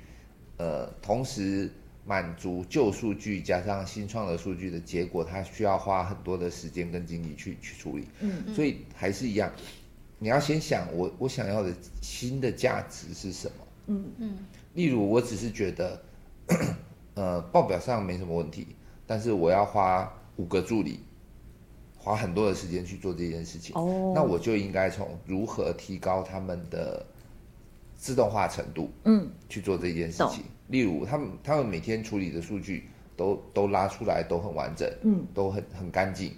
[0.57, 1.69] 呃，同时。
[2.07, 8.07] 满足旧数据加上新创的数据的结果，它需要花很多的时间跟精力去去处理。
[8.21, 9.51] 嗯，嗯，所以还是一样，
[10.19, 13.55] 你要先想我我想要的新的价值是什么。
[13.87, 14.39] 嗯嗯。
[14.75, 16.03] 例如，我只是觉得，
[17.15, 18.67] 呃，报表上没什么问题，
[19.07, 20.99] 但是我要花五个助理，
[21.97, 23.75] 花很多的时间去做这件事情。
[23.77, 24.13] 哦。
[24.15, 27.07] 那我就应该从如何提高他们的
[27.97, 30.43] 自动化程度，嗯，去做这件事情。
[30.69, 36.33] 例如，他们他们每天处理的数据都都拉出来都很完整，嗯，都很很干净。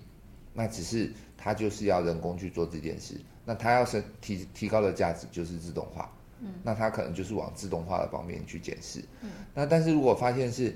[0.52, 3.14] 那只是他就是要人工去做这件事。
[3.44, 6.10] 那他要升提提高的价值就是自动化，
[6.40, 9.00] 嗯，那他可能就是往自动化的方面去检视。
[9.22, 10.74] 嗯，那但是如果发现是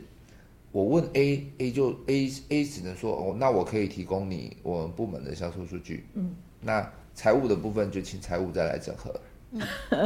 [0.71, 9.13] 我问 A，A 就 A A 只能说哦，那我可以提供你我们部门的销售数据，嗯，那财务的部分就请财务再来整合。
[9.51, 9.61] 嗯，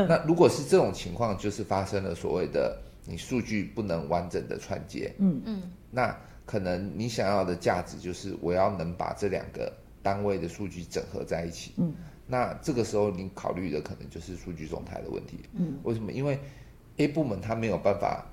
[0.08, 2.80] 那如果是这种情况，就是发生了所谓的。
[3.06, 5.40] 你数据不能完整的串接，嗯。
[5.44, 11.94] 嗯，那可能你想要的价值就是我要能把这两个单位的数据整合在一起，嗯，
[12.26, 16.12] 那这个时候你考虑的可能就是数据中台的问题，嗯，为什么？
[16.12, 16.38] 因为
[16.98, 18.26] A 部门他没有办法，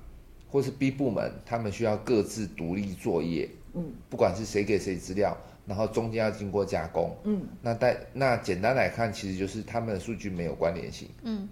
[0.48, 5.34] 或是 B 部门他们需要各自独立作业，嗯，不管是谁给谁资料，
[5.66, 11.48] 然后中间要经过加工，嗯，那但那简单来看，其实就是他们的数据没有关联性，嗯，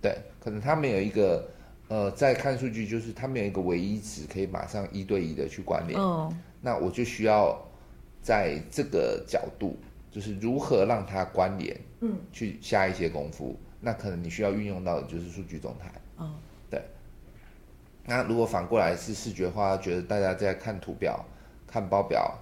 [0.00, 1.46] 对，可能他们有一个。
[1.88, 5.98] 呃，在看数据，就是他们有一个唯一值，可以马上一对一的去关联。
[5.98, 7.58] 哦，那我就需要
[8.20, 9.74] 在这个角度，
[10.10, 13.58] 就是如何让它关联，嗯，去下一些功夫。
[13.80, 15.90] 那可能你需要运用到的就是数据中台。
[16.16, 16.34] 哦，
[16.68, 16.82] 对。
[18.04, 21.24] 那如果反过来是视觉化，觉得大家在看图表、
[21.66, 22.38] 看报表，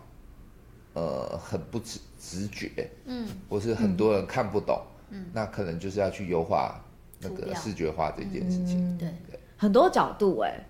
[0.94, 6.82] 呃，很不直直觉，嗯，或是很多人看不懂，嗯，那可能就是要去优化。
[7.20, 10.66] 那个视觉化这件事情，嗯、对，对很多角度哎，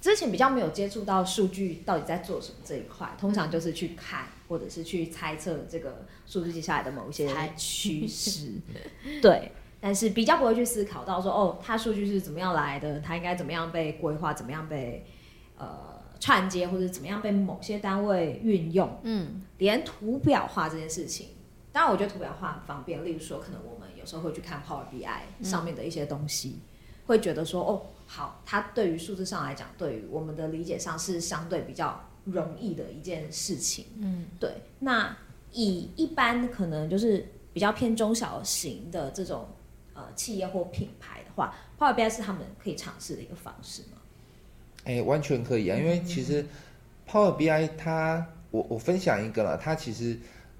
[0.00, 8.52] 之前比较没有接触到数据到底在做什么这一块，通常就是去看或者是去猜测这个数据接下来的某一些趋势。
[9.20, 15.04] 对，但是比较不会去思考到说，哦，它数据是怎么样来的，它应该怎么样被规划，怎么样被
[15.58, 18.98] 呃串接，或者怎么样被某些单位运用。
[19.02, 21.28] 嗯，连图表化这件事情，
[21.70, 23.04] 当然我觉得图表化很方便。
[23.04, 26.62] 例如说，可能我们有时候会去看 Power BI 上面的一些东西，嗯、
[27.06, 33.84] 会觉得说，哦，好，它对于数字上来讲，对于我们的理解上是相对比较容易的一件事情。
[33.98, 34.50] 嗯，对。
[34.78, 35.16] 那
[35.52, 39.46] 以一般可能就是比较偏中小型的这种。
[39.94, 43.98] 呃，企业或品牌的话，Power BI 是他们可以尝试的一个方式吗？
[44.84, 46.46] 哎、欸，完全可以啊，因为其实
[47.04, 50.16] Power BI 它，我我分享一个了，它其实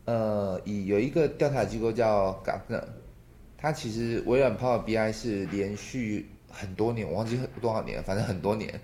[0.07, 2.83] 呃，以有一个调查机构叫 Gartner，
[3.59, 8.81] 它其实微软 Power BI 是连续很多年，我忘记多少年了，反正很多年，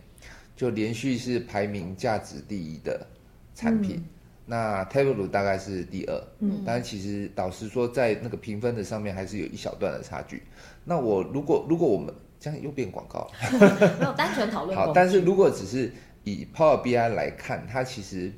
[0.54, 3.06] 就连续是排名价值第一的
[3.54, 3.96] 产品。
[3.96, 4.04] 嗯
[4.46, 10.42] 那 Tableau 大概是第二，嗯，但其实导师说在那个评分的上面还是有一小段的差距。
[10.84, 14.76] 那我如果如果我们这样又变广告了， 没有单纯讨论。
[14.76, 15.90] 好，但是如果只是
[16.24, 18.30] 以 Power BI 来看，它其实，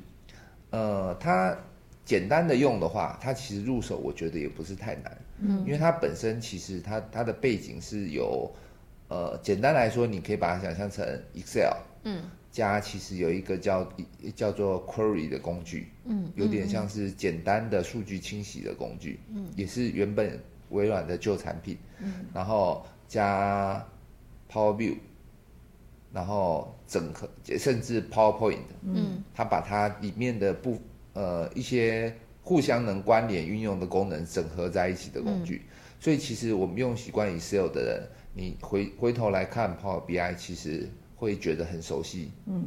[0.69, 1.53] 呃，它
[2.05, 8.51] 简单的用的话，它其实入手我觉得也不是太难，嗯，因为它本身其实它它的背景是有，
[9.07, 12.21] 呃，简单来说，你可以把它想象成 Excel，嗯。
[12.49, 13.87] 加其实有一个叫
[14.35, 23.85] 叫做 Query 的工具，嗯，有点像是简单的数据清洗的工具，嗯，也是原本微软的旧产品，嗯，然后加
[24.51, 24.95] Power View，
[26.11, 30.81] 然后整合甚至 PowerPoint，嗯，它把它里面的部
[31.13, 32.15] 呃一些
[32.47, 40.89] 互相能关联运用的功能整合在一起的工具，嗯，所以其实我们用习惯 Excel 的人，你回回头来看 Power BI，其实。
[41.19, 42.63] 会觉得很熟悉，嗯，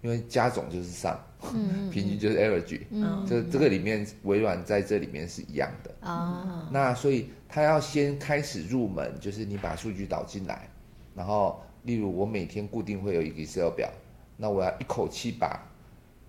[0.00, 1.18] 因为加总就是 sum，
[1.52, 10.66] 嗯，平均就是 average，嗯，这这个里面微软在这里面是一样的，哦，那所以他要先开始入门，就是你把数据导进来，
[11.14, 13.92] 然后例如我每天固定会有一个 Excel 表，
[14.38, 15.69] 那我要一口气把。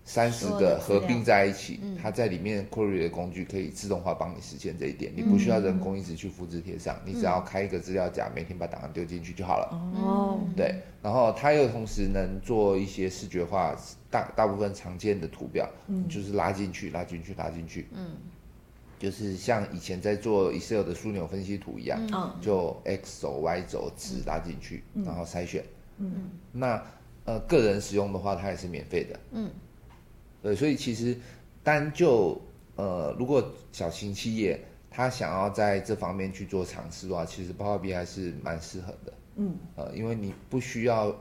[0.04, 9.70] 三十个合并在一起，它在里面 query 的工具可以自动化帮你实现这一点，嗯、你不需要人工一直去复制贴上，嗯、你只要开一个资料夹，每天把档案丢进去就好了。
[9.94, 13.76] 哦，对，然后它又同时能做一些视觉化，
[14.10, 18.16] 大大部分常见的图表，嗯、就是拉进去、拉进去、拉进去，嗯，
[18.98, 25.64] 就是像以前在做 Excel 的枢纽分析图一样，嗯、就 X 轴、Y 轴值拉进去，嗯、然后筛选，
[25.98, 26.82] 嗯，那
[27.24, 29.48] 呃个人使用的话，它也是免费的，嗯。
[30.42, 31.16] 对，所以其实
[31.62, 32.40] 单就
[32.74, 34.58] 呃，如果小型企业
[34.90, 39.12] 他想要在这方面去做尝试的话，其实 Power BI 还是蛮适合的。
[39.36, 41.14] 嗯，呃，因为你不需要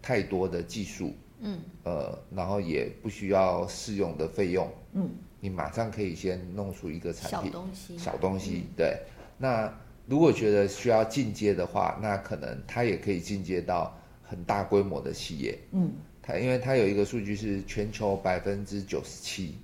[0.00, 5.10] 太多的技术，嗯，呃，然后也不需要试用的费用，嗯，
[5.40, 8.98] 你马上可以先弄出一个产品，小东西，小东西，嗯、对。
[9.36, 9.70] 那
[10.06, 15.92] 如果觉得需要进阶的话，那可能它也可以进阶到很大规模的企业，嗯。
[16.36, 19.56] 因为它有一个数据是全球百分之九十七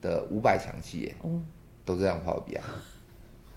[0.00, 1.44] 的五百强企业，嗯，
[1.84, 2.60] 都这样 Power BI，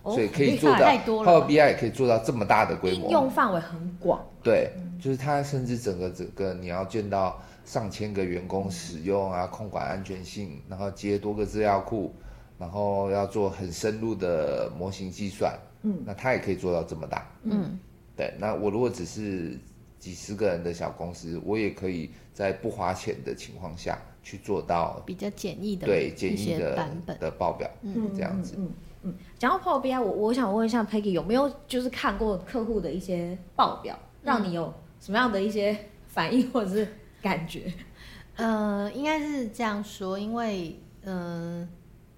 [0.04, 4.22] 所以可以做到 Power BI 也可以做到这么大的规模，用范围很广。
[4.44, 12.14] 对，就是它甚至整个整个你要见到上千个员工使用啊，控管安全性，然后接多个资料库，
[12.58, 17.80] 然后要做很深入的模型计算，嗯，那它也可以做到这么大，嗯，
[18.18, 18.34] 对。
[18.38, 19.58] 那我如果只是
[20.04, 28.56] 几十个人的小公司，我也可以在不花钱的情况下去做到比较简易的对简易的版本的报表，嗯，这样子。
[28.58, 28.70] 嗯
[29.04, 35.78] 嗯，讲到 Power BI，我我想问一下 Peggy 有没有就是看过客户的一些报表，让你有什么样的一些
[36.10, 36.86] 反应或者是
[37.22, 37.72] 感觉？
[38.36, 41.70] 呃，应该是这样说，因为嗯、呃，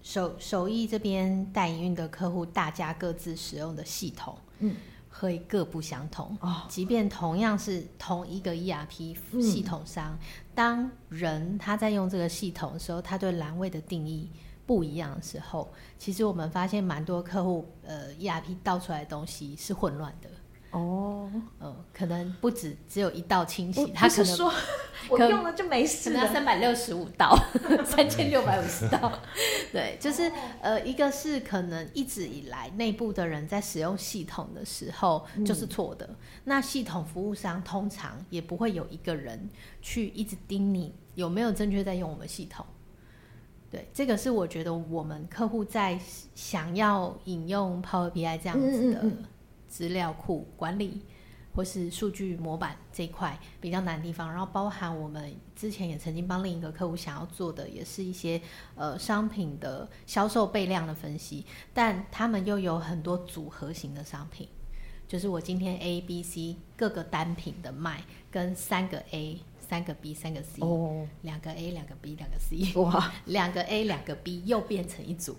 [0.01, 4.75] 手手艺这边代营运的客户，大家各自使用的系统，嗯。
[5.19, 10.19] 会各不相同哦，即便同样是同一个 ERP 系统商，嗯、
[10.54, 14.30] 当人他在用这个系统的时候，他对栏位的定义
[14.65, 20.30] 不一样的时候，其实我们发现蛮多客户呃 ERP 倒出来的东西是混乱的。
[20.75, 24.51] 哦，嗯，可能不止只有一道清洗，他可能说
[25.07, 27.33] 我用了就没事，可能三百六十五道，
[27.85, 29.19] 三千六百五十道，
[29.71, 39.49] 对，就是呃，一个是可能一直以来内部的人在使用系统的时候就是错的，嗯、那系统服务商通常也不会有一个人
[39.82, 42.65] 去一直盯你有没有正确在用我们系统，
[43.71, 45.97] 对，这个是我觉得我们客户在
[46.34, 49.01] 想要引用 Power BI 这样子的。
[49.76, 51.01] 资料库管理，
[51.53, 58.41] 或是数据模板这一块比较难的地方，然后包含我们之前也曾经帮另一个客户想要做的，也是一些
[58.76, 64.47] 呃商品的销售备量的分析，但他们又有很多组合型的商品，
[65.09, 68.01] 就是我今天 A、B、C 各个单品的卖
[68.32, 69.41] 跟三个 A。
[69.68, 75.36] 三个 B，三个 C，哦，两个 A，两个 B，两个 C，哇， 两个 A，两个 B 又变成一组，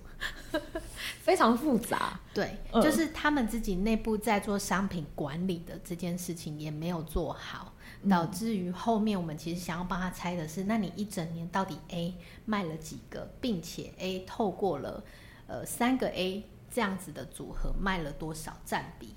[1.22, 2.18] 非常复杂。
[2.34, 7.72] 对，嗯，就是他们自己内部在做商品管理的这件事情也没有做好，
[8.08, 12.14] 导致于后面我们其实想要帮他猜的是，那你一整年到底 A
[12.44, 15.02] 卖了几个，并且 A 透过了
[15.46, 19.14] 呃三个 A 这样子的组合卖了多少占比，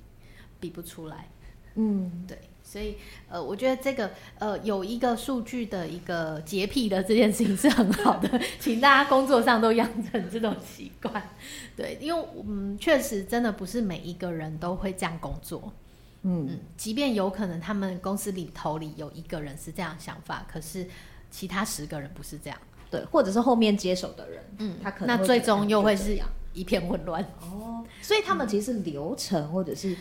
[0.59, 1.27] 比不出来。
[1.75, 2.37] 嗯，对。
[2.71, 2.97] 所以，
[3.27, 11.31] 呃，我觉得这个，呃，有一个数据的一个洁癖的这件事情是很好的， 请大家工作上都养成这种习惯。
[11.75, 15.73] 对，因为，嗯，确实真的不是每一个人都会这样工作。
[16.21, 20.85] 嗯，嗯，即便有可能他们公司里头里有一个人是这样想法，可是
[21.31, 22.59] 其他十个人不是这样。
[22.91, 26.19] 对，或者是后面接手的人，嗯，他可能那最终又会是
[26.53, 27.23] 一片混乱。
[27.41, 29.97] 哦，所以他们其实是流程或者是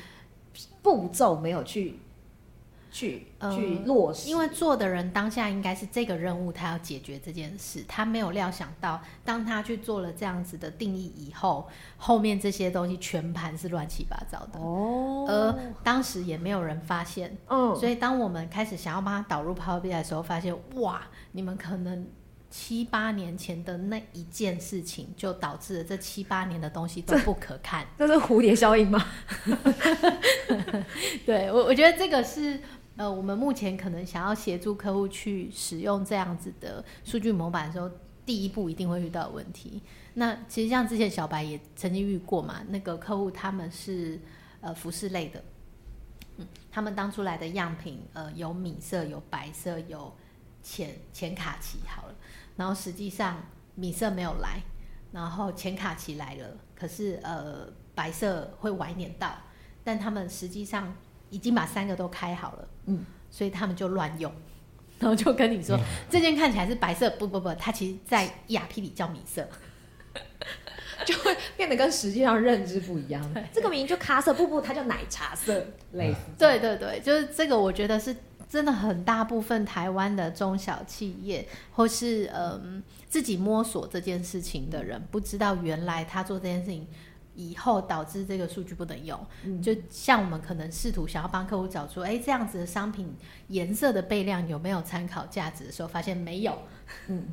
[0.83, 1.99] 步骤没有去。
[2.91, 15.27] 去去落实，因为做的人当下应该是这个任务，他要解决这件事，他没有料想到，当他去做了这样子的定义以后，后面这些东西全盘是乱七八糟的哦。
[15.29, 22.07] 而当时也没有人发现，嗯，所以当我们开始想要帮他导入 Power BI 的时候，发现哇，你们可能
[22.51, 27.87] 七八年前的那一件事情，就导致了这七八年的东西都不可看。
[27.99, 29.05] 这， 这是蝴蝶效应吗？
[31.27, 32.59] 对我，我觉得这个是。
[32.99, 37.89] 呃，我们目前可能想要协助客户去使用这样子的数据模板的时候，
[38.27, 39.81] 第一步一定会遇到问题。
[40.15, 44.21] 那其实像之前小白也曾经遇过嘛，那个客户他们是
[44.61, 45.45] 呃服饰类的，
[46.39, 50.13] 嗯，他们当初来的样品呃有米色、有白色、有
[50.65, 52.15] 浅浅卡其好了，
[52.57, 53.41] 然后实际上
[53.77, 54.61] 米色没有来，
[55.13, 59.33] 然后浅卡其来了，可是呃白色会晚一点到，
[59.85, 60.93] 但他们实际上。
[61.31, 64.33] 已经把三个都开好了，嗯，所以他们就乱用，
[64.99, 69.47] 然后就跟你说，嗯、这件看起来是白色，不不不，它其实在 ERP 里叫米色，
[71.05, 73.23] 就会变得跟实际上认知不一样。
[73.53, 76.19] 这个名就咖色，不不，它叫奶茶色，类似。
[76.39, 78.17] 对对对，就是这个，我觉得是
[78.49, 86.87] 真的很大部分台湾的中小企业，或是嗯自己摸索这件事情的人，不知道原来他做这件事情。
[87.39, 93.15] 以后导致这个数据不能用，嗯、就像我们可能试图想要帮客户找出，哎，这样子的商品
[93.47, 96.59] 颜色的备量有没有参考价值的时候，发现没有，
[97.07, 97.29] 嗯，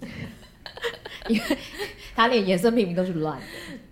[1.27, 1.57] 因为
[2.15, 3.45] 他连颜色命名都是乱的。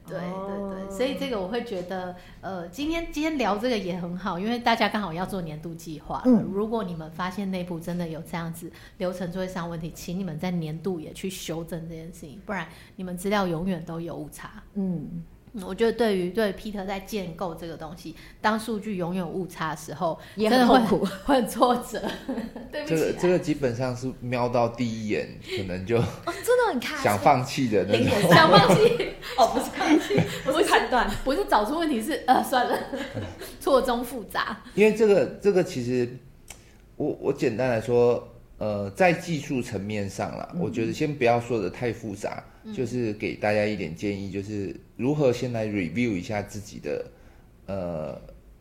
[0.06, 6.22] 对对对，所以这个我会觉得，呃，今天今天聊这个也很好，因为大家刚好要做年度计划。
[6.26, 14.62] 嗯，如果你们发现内部真的有这样子流程作业上问题，请你们在年度也去修正这件事情，不然你们资料永远都有误差。
[14.76, 15.24] 嗯。
[15.62, 22.02] 我觉得对于对 Peter 在建构这个东西，当数据永远有误差的时候，也很痛苦， 会很挫折。
[22.72, 25.28] 对不起，这个这个基本上是瞄到第一眼，
[25.58, 32.78] 可能就哦，真的很看想放弃的那种，想放弃 哦，不是放弃，不是判断，不是找出问题是，是呃算了，
[33.60, 34.64] 错综复杂。
[34.74, 36.18] 因为这个这个其实，
[36.96, 38.30] 我我简单来说。
[38.60, 47.06] 呃，在技术层面上啦，嗯、我觉得先不要说的太复杂，嗯、就是给大家一点建议，就是如何先来 review 一下自己的，
[47.66, 48.14] 呃，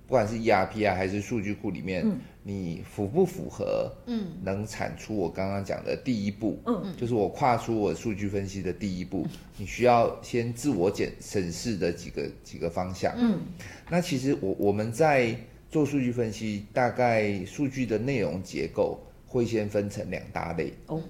[0.07, 13.39] 不管是 ERP 啊还是数据库里面，嗯、你符不符合，嗯，能产出我刚刚讲的第一步，嗯嗯，就是我跨出我数据分析的第一步，嗯、你需要先自我检审视的几个几个方向，嗯，
[13.89, 15.37] 那其实我我们在
[15.71, 18.99] 做数据分析，大概数据的内容结构。
[19.25, 20.71] 会先分成两大类。
[20.89, 21.01] 哦，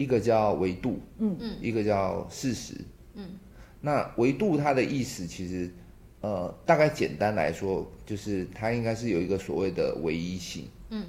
[0.00, 1.36] 一个叫维度，嗯。
[1.38, 2.74] 嗯，一个叫事实，
[3.14, 3.28] 嗯。
[3.82, 5.70] 那维度它的意思其实，
[6.22, 11.04] 呃，大概简单来说，就是它应该是有一个所谓的唯一性，嗯。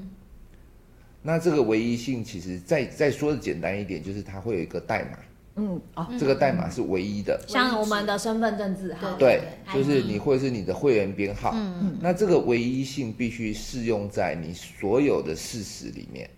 [1.21, 5.19] 那这个唯一性，其实再再说的简单一点，就是它会有一个代码，
[5.55, 9.41] 嗯哦，这个代码是唯一的，像我们的身份证字号，对，
[9.73, 11.97] 就是你或者是你的会员编号，嗯嗯。
[12.01, 16.29] 那这个唯一性必须适用在你所有的事实里面。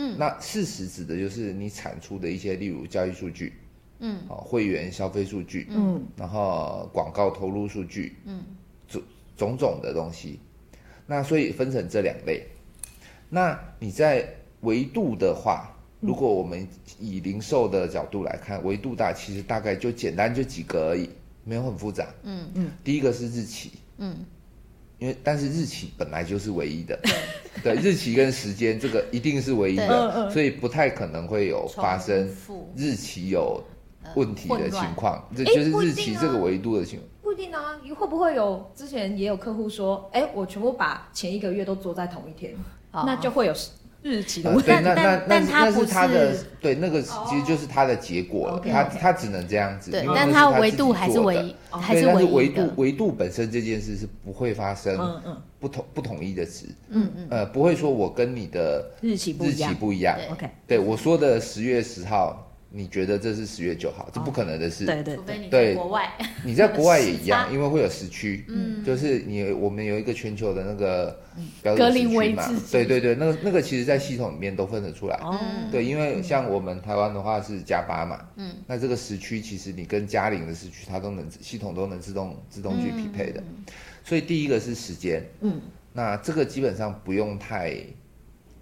[0.00, 3.52] 嗯，那事实指的就是你产出的一些，例如交易数据，
[3.98, 8.42] 嗯，哦，会员消费数据，嗯，然后广告投入数据，嗯，
[8.88, 9.02] 种
[9.36, 10.40] 种种的东西。
[11.06, 12.46] 那所以分成这两类。
[13.28, 14.26] 那你在
[14.62, 15.70] 维度的话，
[16.00, 16.66] 如果我们
[16.98, 21.10] 以零售的角度来看，维度大其实大概就简单就几个而已，
[21.44, 22.06] 没有很复杂。
[22.22, 22.48] 嗯。
[22.54, 22.70] 嗯。
[22.82, 24.16] 第一个是日期，嗯，
[25.00, 26.96] 因为但是日期本来就是唯一的，
[27.64, 32.30] 对，日期跟时间这个一定是唯一的，所以不太可能会有发生
[32.76, 33.62] 日期有
[34.14, 37.08] 问题的情况，这就是日期这个维度的情况。
[37.22, 42.54] 不一定啊，你会不会有之前也有客户说，哎，我全部把前一个月都做在同一天，
[42.92, 43.54] 那就会有。
[44.02, 52.32] 日期的问题，对，那那那那是他的，对，那个其实就是他的结果了，他他只能这样子，对，但他维度还是唯一，还是唯一的。
[52.32, 55.20] 维度维度本身这件事是不会发生，
[55.58, 62.46] 不同不统一的值，嗯嗯，呃，不会说我跟你的日期日期不一样，OK，对我说的十月十号。
[62.72, 64.08] 你觉得这是十月九号？
[64.12, 64.86] 这不可能的事。
[64.86, 66.08] 对对对，对，国外，
[66.44, 68.44] 你在国外也一样，因为会有时区。
[68.48, 71.20] 嗯，就是你我们有一个全球的那个
[71.62, 72.48] 标准时区嘛。
[72.70, 75.16] 对对对，那个那个其实，在系统里面都分得出来。
[75.16, 75.36] 哦。
[75.72, 78.24] 对，因为像我们台湾的话是加八嘛。
[78.36, 78.54] 嗯。
[78.68, 83.42] 那这个时区其实你跟嘉陵的时区，它都能系统都能自动自动去匹配的。
[84.04, 85.24] 所以第一个是时间。
[85.40, 85.60] 嗯。
[85.92, 87.74] 那这个基本上不用太。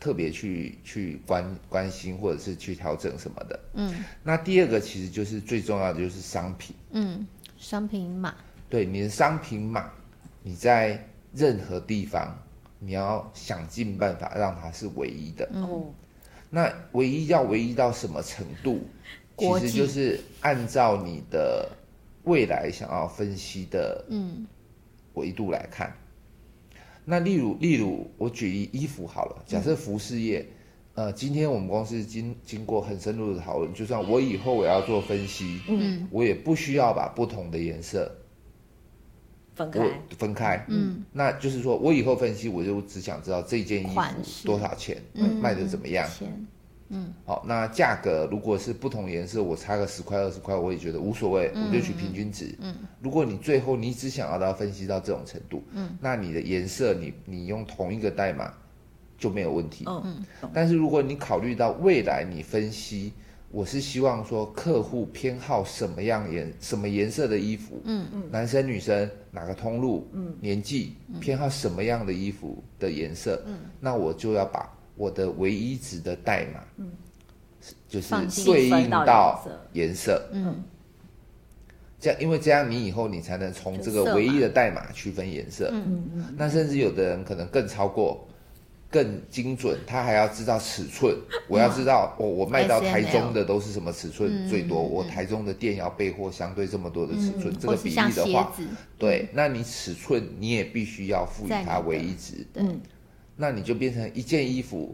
[0.01, 7.27] 特别去去关关心或者是去调整什么的，嗯，那第二个其实就是最重要的就是商品，嗯，
[7.57, 8.35] 商品码，
[8.69, 9.91] 对，你的商品码，
[10.43, 12.37] 你在任何地方
[12.79, 15.93] 你要想尽办法让它是唯一的，哦，
[16.49, 18.87] 那唯一要唯一到什么程度？
[19.37, 21.71] 其实就是按照你的
[22.25, 24.47] 未来想要分析的，嗯，
[25.15, 25.93] 维度来看。
[27.11, 30.47] 那例如，例如我举例衣服好了，假设服饰业，
[30.93, 38.15] 嗯、呃，今天我们公司经经过很深入的讨论，就算我以后我要做分析，嗯，我也不需要把不同的颜色
[39.55, 39.89] 分开，
[40.19, 44.03] 分开，嗯，那就是说我以后分析，我就只想知道这件衣服
[44.45, 46.07] 多少钱，嗯，卖的怎么样。
[46.21, 46.47] 嗯，
[47.27, 52.55] 好，那价格如果是不同颜色，我差个十块二十块，我也觉得无所谓，我就取平均值。
[52.61, 58.53] 嗯，如果你最后你只想要到分析到这种程度，嗯，那你的颜色你你用同一个代码
[59.19, 59.85] 就没有问题。
[59.87, 60.25] 嗯，
[60.55, 63.13] 但是如果你考虑到未来你分析，
[63.51, 74.67] 我是希望说客户偏好什么样颜什么颜色的衣服，嗯嗯，男生女生哪个通路，嗯，年纪偏好什么样的衣服的颜色，嗯，那我就要把。
[74.99, 76.91] 我的唯一值的代码，嗯，
[77.89, 80.63] 就是对应到颜色，嗯，
[82.01, 88.27] 这样，因为这样你以后你才能从这个唯一的代码区分颜色，嗯嗯，那甚至有的人可能更超过，
[88.91, 98.53] 更精准，他还要知道尺寸， 我要知道，我我卖到台中的都是什么尺寸最多，我台中的店要备货相对这么多的尺寸，这个比例的话，
[98.99, 102.81] 对，那你尺寸你也必须要赋予它唯一值，嗯。
[103.41, 104.93] 那你就变成一件衣服，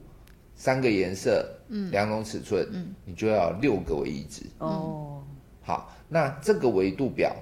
[0.54, 4.42] 三个颜色，嗯，两种尺寸，嗯，你就要六个唯一值。
[4.58, 5.22] 哦，
[5.62, 7.34] 好，那这个维度表，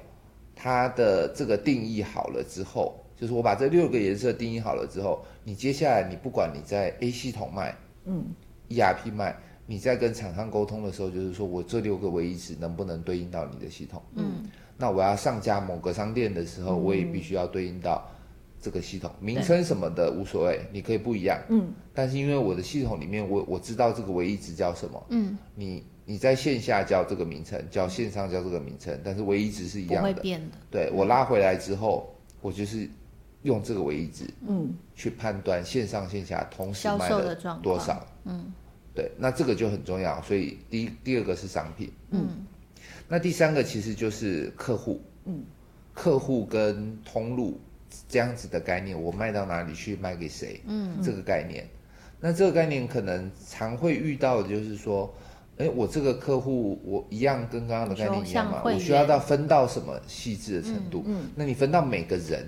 [0.54, 8.26] 它的这个定义好了之后，就是我把这六个颜色定义好了之后，你接下来你不管你在 A 系统卖，嗯
[8.68, 9.36] ，ERP 卖，
[9.66, 14.00] 你在跟厂商沟通的时候，就是说我这六个唯一值能不能对应到你的系统？
[14.14, 14.48] 嗯，
[14.78, 18.08] 那我要上架某个商店的时候，我也必须要对应到。
[18.62, 21.36] 这个系统名称什么的无所谓，你可以不一样。
[21.48, 25.04] 嗯，但是因为我的系统里面，我我知道这个唯一值叫什么。
[25.10, 30.12] 嗯，你你在线下叫这个名称，叫线上叫这个名称，但是唯一值是一样的。
[30.12, 30.56] 不会变的。
[30.70, 32.88] 对，我拉回来之后，我就是
[33.42, 38.06] 用这个唯一值，嗯，去判断线上线下同时卖了多少。
[38.24, 38.52] 嗯，
[38.94, 40.22] 对，那这个就很重要。
[40.22, 41.90] 所以第一第二个是商品。
[42.10, 42.46] 嗯，
[43.08, 45.02] 那第三个其实就是客户。
[45.24, 45.42] 嗯，
[45.92, 47.60] 客户跟通路。
[48.08, 50.60] 这样子的概念，我卖到哪里去卖给谁？
[50.66, 51.66] 嗯，这个概念，
[52.20, 55.12] 那这个概念可能常会遇到的就是说，
[55.58, 61.04] 哎，我这个客户，我一样跟刚刚的概念一样嘛，我需要到分到什么细致的程度？
[61.06, 62.46] 嗯，那你分到每个人，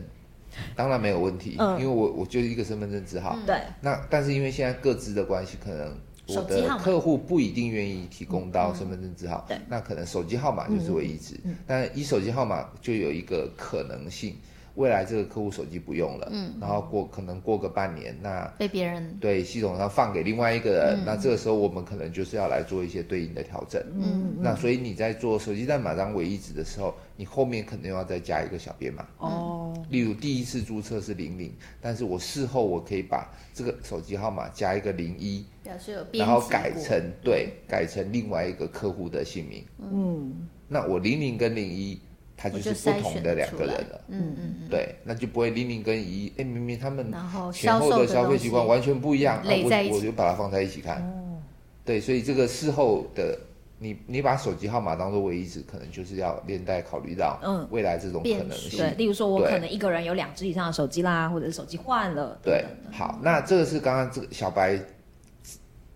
[0.76, 3.38] 当然没有问题，因为我我就一个身份证字号。
[3.46, 3.56] 对。
[3.80, 5.96] 那但是因为现在各自的关系，可能
[6.28, 11.34] 我的客户不一定愿意提供到身份证字号，对，那可能手机号码就是唯一值，
[11.66, 14.36] 但一手机号码就有一个可能性。
[14.74, 42.00] 未来这个客户手机不用了，嗯，然后过可能过个半年，那被别人对系统上放给另外一个人，嗯、那这个时候我们可能就是要来做一些对应的调整，嗯，那所以你在做手机代码当唯一值的时候，你后面肯定要再加一个小编码，哦，例如第一次注册是零零，但是我事后我可以把这个手机号码加一个零一，表示有然后改成对，改成另外一个客户的姓名，嗯，那我零零跟零一。
[42.44, 47.10] 它就是不同的两个人了，嗯嗯嗯，对，那就不会零零跟一，哎，明明他们
[47.50, 51.40] 前后的消费习惯完全不一样，那我我就把它放在一起看，哦，
[51.86, 53.38] 对，所以这个事后的
[53.78, 58.78] 你你把手机号码当做唯一值，可能就是要连带考虑到嗯未来这种可能性。
[58.78, 62.38] 对，例如说我可能一个人有两只以上的手机啦，或者是手机换了。
[62.42, 64.78] 对，好，那这个是刚刚这个小白，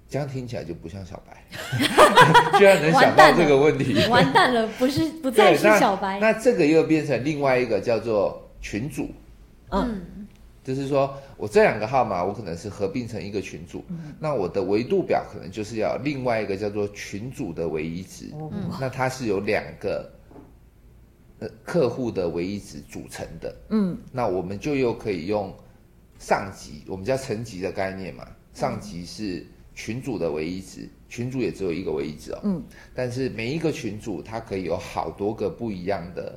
[0.09, 1.44] 这样听起来就不像小白，
[2.59, 6.32] 居然能想到这个问题，完蛋了，不是不 再是小白那。
[6.32, 9.11] 那这个又变成另外一个叫做群主，
[9.70, 10.00] 嗯。
[10.64, 20.12] 就是说我这两个号码，我可能是合并成一个群组，嗯、那我的维度表可能就是要另外一个叫做群组的唯一值，嗯、那它是有两个
[21.38, 25.50] 呃客户的唯一值组成的，嗯，那我们就又可以用
[26.18, 29.46] 上级，我们叫层级的概念嘛，上级是
[29.79, 32.61] 群主的唯一值，群主也只有一个唯一值哦，嗯，
[32.93, 36.37] 但是每一个群主它可以有好多个不一样的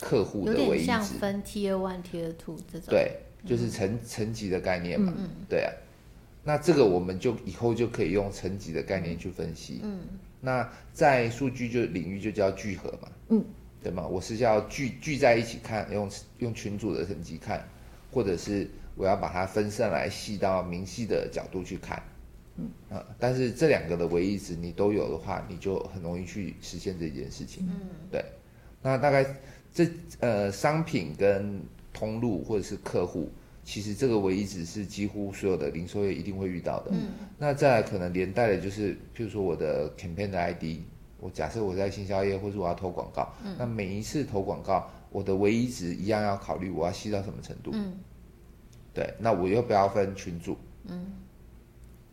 [0.00, 3.12] 客户的唯一值，像分 Tier One、Tier Two 这种，对。
[3.46, 5.70] 就是层层级的概念嘛，嗯、对啊，
[6.42, 9.80] 那这个我们就以后就可以用层级的概念去分析。
[9.82, 10.00] 嗯，
[10.40, 13.44] 那在数据就领域就叫聚合嘛，嗯，
[13.82, 14.06] 对吗？
[14.06, 17.68] 我是要聚聚在一起看，用用群组的层级看，
[18.10, 18.66] 或者是
[18.96, 22.02] 我要把它分散来细到明细的角度去看，
[22.56, 27.66] 嗯啊，但是这两个的唯一值你都有的话，你就很容易去实现这件事情。
[27.68, 28.24] 嗯，对，
[28.82, 29.26] 那大概
[29.72, 29.88] 这
[30.20, 31.60] 呃商品跟
[31.92, 33.30] 通路或者是客户，
[33.64, 36.90] 其实这个唯一值是几乎所有的零售业一定会遇到的。
[36.92, 40.80] 嗯，那再来可能连带的就是，譬如说我的 campaign 的 ID，
[41.18, 47.70] 我假设我在新销业或是我要投广告，嗯，那每一次投广告，我的唯一值一样要考虑我要细到什么程度。
[47.72, 47.94] 嗯，
[48.92, 50.56] 对，那我又不要分群组。
[50.86, 51.12] 嗯，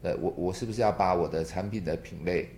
[0.02, 2.50] 对，我我是不是要把我的产品的品类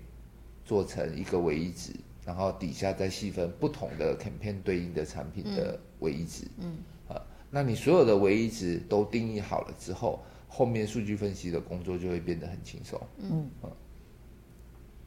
[0.64, 1.92] 做成一个唯一值，
[2.26, 6.46] 然后底下再细分不同的 campaign 对应的产品的唯一值？
[6.60, 6.78] 嗯。
[7.10, 7.22] 嗯
[7.56, 13.00] 那你所有的唯一值都定义好了之后，后面数据分析的工作就会变得很轻松。
[13.20, 13.70] 嗯，嗯，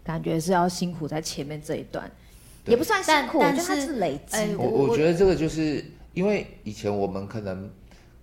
[0.05, 2.09] 感觉是要辛苦在前面这一段，
[2.67, 4.55] 也不算辛苦，但是它是累积。
[4.55, 5.85] 我我觉得这个就是
[6.15, 7.69] 因为以前我们可能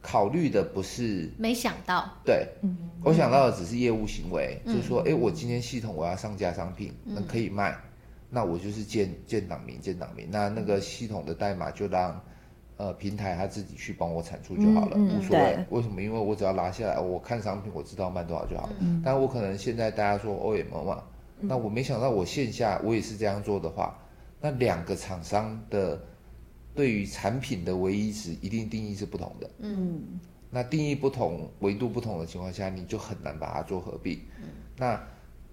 [0.04, 7.76] 考虑的不是没想到，对，嗯，我想到的只是业务行为，嗯、就是说，哎，我今天系统我要上架商品，那、嗯、可以卖，
[8.30, 12.22] 那我就是建建档名建档名，那那个系统的代码就让。
[12.76, 15.64] 呃，平台他自己去帮我产出就好了，无所谓。
[15.70, 16.02] 为什么？
[16.02, 18.74] 因为我只要拿下来，我看商品，我知道卖多少就好了。
[18.80, 21.04] 嗯、但我可能现在大家说 OMO 嘛，
[21.40, 23.96] 嗯、那我没想到我线下我也是这样做的话，
[24.42, 26.02] 那两个厂商的
[26.76, 29.50] 对于产品的唯一值一定定义是不同的。
[29.60, 30.02] 嗯，
[30.50, 34.20] 那定义不同、维度不同的情况下，你就很难把它做合并。
[34.42, 35.02] 嗯、那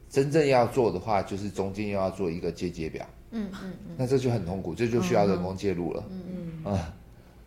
[0.08, 3.06] 真正要做的话，就是中间又要做一个阶阶表。
[3.30, 6.04] 嗯嗯，嗯那这就很痛苦，这就需要人工介入了。
[6.10, 6.94] 嗯嗯，嗯啊。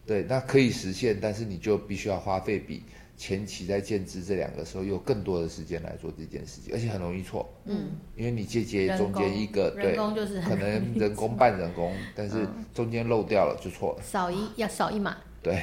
[0.06, 2.84] 对，那可以实现，但是你就必须要花费比
[3.16, 7.48] 前期在建制这两个时候有更多的时间来做这件事情，而且很容易错。
[7.66, 9.96] 嗯，因为你借接中间一个对，
[10.42, 14.04] 可能人工半人工， 但是中间漏掉了就错了。
[14.04, 15.16] 少一要少一码。
[15.42, 15.62] 对，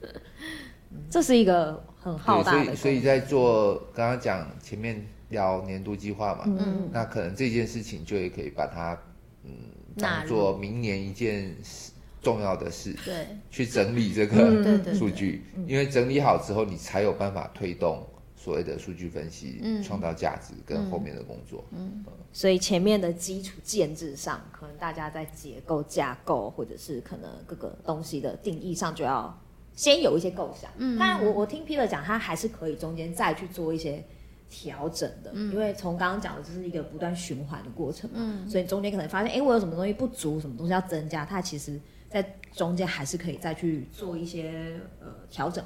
[1.10, 2.64] 这是一个很浩大的。
[2.64, 8.98] 所以，所以在做刚刚讲前面聊年度计划嘛，嗯，那可能这件事情就也可以把它
[9.44, 9.52] 嗯
[9.96, 11.91] 当做明年一件事。
[12.22, 18.06] 重要的是，对，去整理这个数据，因为整理好之后，你才有办法推动
[18.36, 21.64] 所谓的数据分析，嗯，创造价值跟后面的工作。
[21.72, 29.36] 嗯，所以前面的基础建制上，可能大家在结构架构或者是可能各个东西的定义上，就要
[29.74, 30.70] 先有一些构想。
[30.76, 34.00] 嗯，当然，我我听 Peter 讲，他还是可以中间再去做一些
[34.48, 38.16] 调整的，因为从刚刚讲的，这是一个不断循环的过程嘛。
[38.20, 41.80] 嗯，所以中间可能发现，哎，我有什么东西不足，什么东西要增加，它其实。
[42.12, 45.64] 在中间还是可以再去做一些呃调整。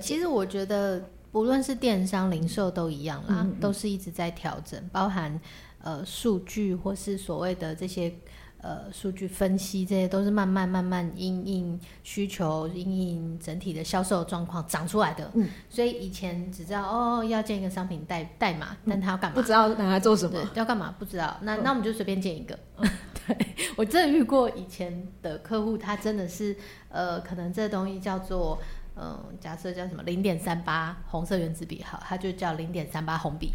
[0.00, 1.00] 其实我觉得
[1.30, 5.40] 不论是电商、零售都一样啦，嗯嗯都是一直在调整，包含
[5.82, 8.12] 呃数据或是所谓的这些
[8.60, 15.30] 呃数据分析，这些都是慢慢慢慢因应需求、因应整体的销售状况长出来的。
[15.34, 19.36] 嗯，所以以前只知道哦要建一个商品代代码，但他要干嘛？
[19.36, 20.50] 不知道拿来做什么？
[20.54, 20.92] 要干嘛？
[20.98, 21.36] 不知道。
[21.42, 22.58] 那那我们就随便建一个。
[23.28, 23.36] 嗯
[23.76, 26.56] 我真的遇过以前的客户，他真的是，
[26.88, 28.58] 呃，可能这个东西叫做，
[28.94, 33.52] 嗯、呃，假设叫什么零点三八红色原子笔，好，他就叫零点三八红笔，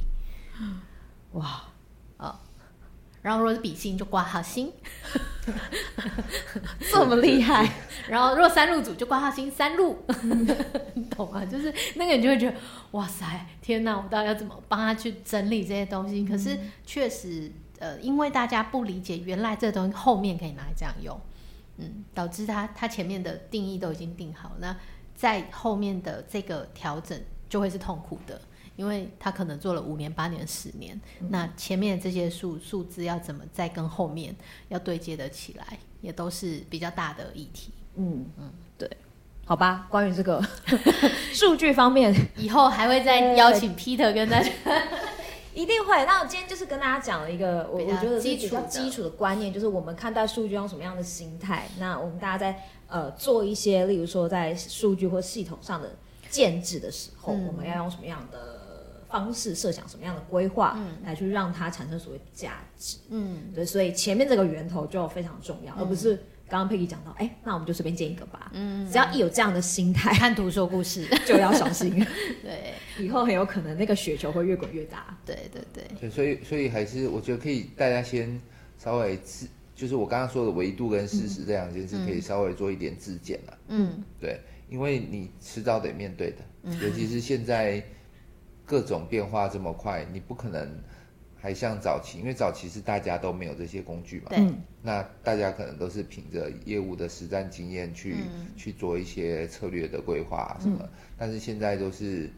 [1.32, 1.46] 哇，
[2.18, 2.36] 啊、哦，
[3.22, 4.72] 然后如果是笔芯就挂号芯，
[6.92, 7.70] 这么厉害，
[8.08, 10.06] 然后如果三路组就挂号芯三路，
[10.94, 11.44] 你懂吗？
[11.46, 12.58] 就是那个你就会觉得，
[12.92, 13.26] 哇塞，
[13.62, 16.22] 天哪，我到底要怎么帮他去整理这些东西？
[16.22, 17.52] 嗯、可是确实。
[17.84, 21.20] 呃，因为大家不理解原来这东西后面可以拿来这样用，
[21.80, 24.74] 嗯，导致它它前面的定义都已经定好，那
[25.14, 27.20] 在后面的这个调整
[27.50, 28.40] 就会是痛苦的，
[28.78, 34.34] 因为他可能做了五年、八年、十年，嗯、那前面这些数数字要怎么再跟后面
[34.70, 37.72] 要对接得起来，也都是比较大的议题。
[37.96, 38.90] 嗯嗯，对，
[39.46, 40.42] 好吧，关于这个
[41.34, 44.50] 数据方面，以后还会再邀请 Peter 跟大家。
[45.54, 46.06] 一定会。
[46.06, 51.68] 那我今天就是跟大家讲了一个我我觉得基础比较基础的观念，就是我们看待数据用什么样的心态。
[51.80, 55.96] 那我们大家在呃做一些，例如说在数据或系统上的
[56.30, 62.98] 建制的时候，嗯、我们要用什么样的方式设想什么样的规划，嗯、来去让它产生所谓价值。
[63.10, 63.66] 嗯，对。
[63.66, 66.24] 所以前面这个源头就非常重要，嗯、而不是。
[66.50, 68.52] 刚刚佩奇讲到，哎、欸，那我们就随便建一个吧。
[68.54, 71.94] 嗯，只要一有这样的心态，看图说故事 就要小心。
[72.44, 75.18] 对，以后很有可能那个雪球会越滚越大。
[75.26, 75.84] 对对对。
[76.00, 78.40] 对，所以所以还是我觉得可以，大家先
[78.78, 83.58] 稍微自，就是我刚刚说的维度跟事实这两件事，可以稍微做一点自检了。
[83.70, 84.40] 嗯，对，
[84.70, 87.84] 因为你迟早得面对的，嗯、尤其是现在
[88.66, 90.70] 各种变化这么快，你不可能。
[91.44, 94.40] 还像早期，因为早期是大家都没有这些工具嘛，对，
[94.82, 102.30] 那大家可能都是凭着业务的实战经验去、嗯、去做一些策略的规划什么，嗯、但是现在都是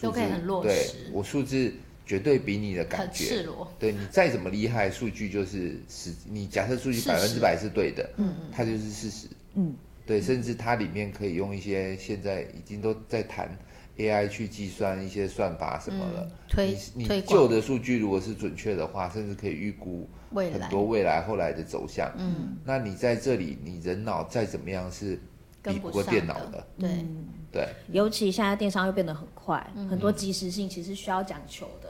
[0.00, 0.68] 都可以很落实。
[0.68, 1.72] 对，我数字
[2.06, 3.68] 绝对比你的感觉，赤裸。
[3.76, 6.12] 对，你再怎么厉害，数据就是实。
[6.30, 9.26] 你假设数据百分之百是对的，嗯嗯，它就是事实。
[9.54, 9.74] 嗯，
[10.06, 13.50] 对，甚至它里面可以用一些现在已经都在谈。
[13.96, 21.22] AI 去计算一些算法什么的，嗯、推你你旧的数据如果是准确的话，甚至可以预估很多未来。
[21.22, 22.12] 后来的走向。
[22.18, 25.20] 嗯，那你在这里，你人脑再怎么样是
[25.62, 26.58] 比不过电脑的。
[26.58, 31.83] 的对、嗯、对，尤其现在电商又变得很快，嗯、很多及时性其实需要讲求的。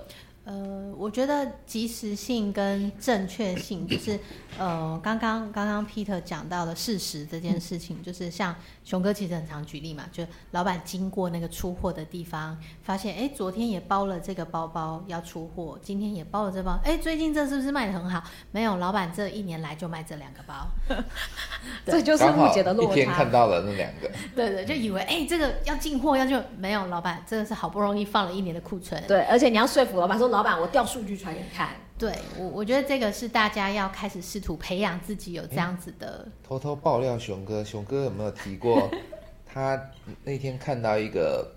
[0.45, 4.21] 呃，我觉得及时性跟正确性，就是
[4.59, 18.23] 呃，刚刚刚刚 Peter 讲到的事实这件事情，就是像熊哥其实很常举例嘛，就老板经过那个出货的地方，发现哎，昨天也包了这个包包要出货，今天也包了这包，哎，最近这是不是卖的很好？
[18.51, 20.67] 没有，老板这一年来就卖这两个包，
[21.87, 22.93] 这就是误解的落差。
[22.93, 30.34] 一天看到了那两个， 对对，就以为哎，这个要进货要就没有，老板这个是好不容易放了一年的库存，对，而且你要说服老板说。
[30.35, 31.77] 老板，我调数据出来给你看。
[31.97, 36.27] 对我，我觉得这个是大家要开始试图培养自己有这样子的。
[36.43, 38.91] 偷偷爆料，熊哥，熊哥有没有提过？
[39.47, 39.81] 他
[40.25, 41.49] 那天看到一个，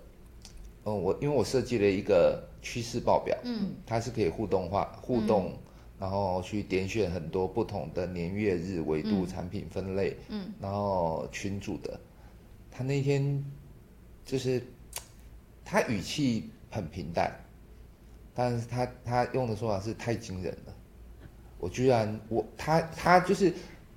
[0.86, 5.60] 嗯，我因为我设计了一个趋势报表，嗯，它是可以互动化、互动，嗯、
[5.98, 12.00] 然后去点选很多不同的年月日维度、产品分类，嗯，然后群组的。
[12.70, 13.44] 他那天
[14.24, 14.62] 就是
[15.66, 17.36] 他语气很平淡。
[18.38, 20.74] 但是他他用的说法是太惊人了，
[21.58, 23.52] 我居然我他他就是，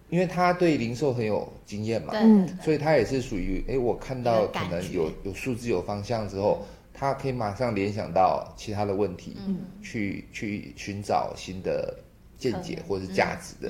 [0.09, 6.65] 因为他对零售很有经验嘛，对所以他也是属于哎，我看到可能有有数字有方向之后，
[6.95, 11.95] 他可以马上联想到其他的问题，嗯、去去寻找新的
[12.39, 13.69] 见解或者是价值的。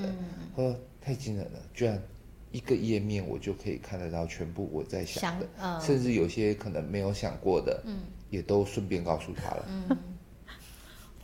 [0.55, 0.73] 他说、嗯。
[0.73, 2.01] 嗯、太惊人了，居然
[2.53, 9.67] 一个页面我就可以看得到全部我在想的，想呃、甚至有些可能没有想过的，嗯、也都顺便告诉他了。
[9.69, 9.97] 嗯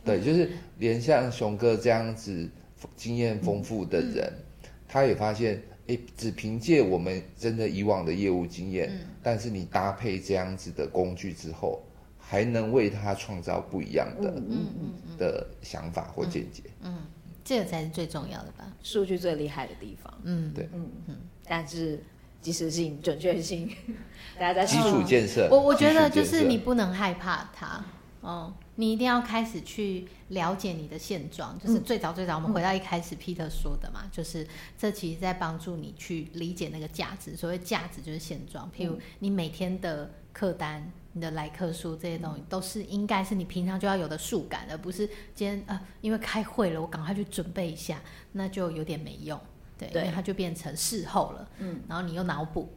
[0.07, 0.49] 对，就是
[0.79, 2.49] 连像熊哥这样子
[2.95, 4.31] 经验丰富的人，
[4.63, 11.83] 嗯、他也发现，哎，只凭借我们真的以往的业务经验，嗯、但是你搭配这样子的工具之后，
[12.17, 16.63] 还能为他创造不一样的、嗯嗯嗯、的想法或见解。
[16.81, 17.05] 嗯，嗯，
[17.43, 18.71] 这个才是最重要的吧？
[18.83, 20.13] 数据最厉害的地方。
[20.23, 22.03] 嗯，对，嗯嗯，但是
[22.41, 23.69] 及时性、准确性，
[24.39, 25.47] 大家在基础建设。
[25.49, 27.83] 我我觉得就是你不能害怕它。
[28.21, 28.53] 哦。
[28.79, 34.47] 你一定要开始去了解你的现状，就是最早最早我们回到一开始 Peter 说的嘛，嗯、就是
[34.77, 37.35] 这其实在帮助你去理解那个价值。
[37.35, 47.99] 所谓价值就是现状，譬如你每天的客单、你的来客数这些东西，都是应该是你平常就要有的数感，而不是今天呃因为开会了，我赶快去准备一下，
[48.33, 49.39] 那就有点没用，
[49.75, 50.03] 对，对。
[50.03, 52.69] 因为它就变成事后了，嗯，然后你又脑补，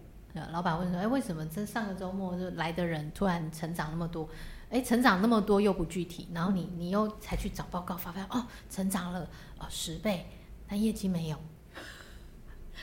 [0.50, 4.26] 老板问说，哎，为什么这上个周末就来的人突然成长那么多？
[4.70, 10.24] 哎，成长那么多又不具体，然后你你又才去找报告发表哦，成长了哦十倍，
[10.68, 11.36] 但业绩没有，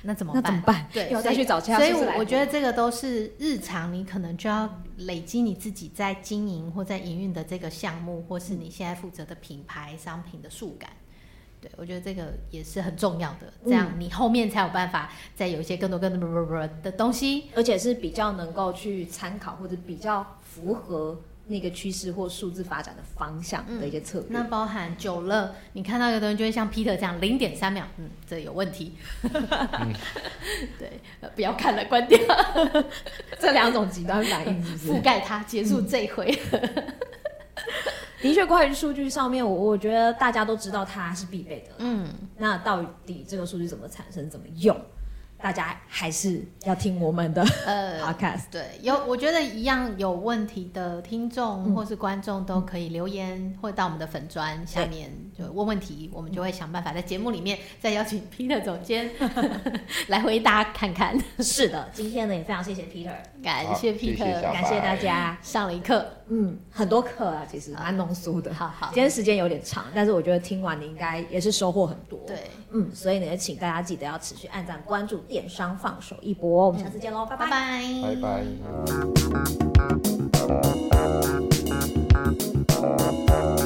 [0.04, 0.44] 那怎么办？
[0.44, 0.90] 那怎么办？
[0.92, 1.78] 对，要再去找其他。
[1.78, 10.92] 所以我觉得这个都是日常，你可能就要累积你自己在经营或在营运的这个项目，或是你现在负责的品牌商品的数感。
[11.62, 21.22] 对，我觉得这个也是很重要的，这样你后面才有办法再有一些更多更多的东西，而且是比较能够去参考或者比较符合。
[21.48, 28.94] 那个趋势或数字发展的方向的一些策略，嗯、那包含久了，你看到一个东西就会像 Peter 这样零点三秒，嗯，这有问题，
[29.24, 29.94] 嗯、
[30.78, 31.00] 对，
[31.36, 32.20] 不要看了，关掉，
[33.40, 34.92] 这两种极端反应是不是？
[34.92, 36.28] 覆盖它，结束这一回。
[38.20, 41.76] 的确，关于数据上面，我我觉得大家都知道它是必备的。
[41.78, 44.76] 嗯，那到底这个数据怎么产生，怎么用？
[45.40, 48.44] 大家还是要听我们的呃 podcast。
[48.52, 59.12] 对，有我觉得一样有问题的听众或是观众都可以留言，嗯、或者到我们的粉砖下面就问问题，我们就会想办法在节目里面再邀请 Peter 总监
[60.08, 61.18] 来回答看看。
[61.40, 65.38] 是的，今天呢也非常谢谢 Peter，感谢 Peter，谢谢感谢大家。
[65.42, 68.54] 上了一课，嗯很多课啊其实蛮浓缩的。
[68.54, 68.88] 好好。
[68.94, 72.20] 今天时间有点长但是我觉得听完你应该也是收获很多。
[72.28, 72.38] 对。
[72.72, 77.36] 嗯所以呢也请大家记得要持续按赞关注电商放手一搏我们下次见喽拜。
[77.38, 77.82] 拜拜。
[78.04, 78.16] 拜
[82.78, 83.57] 拜。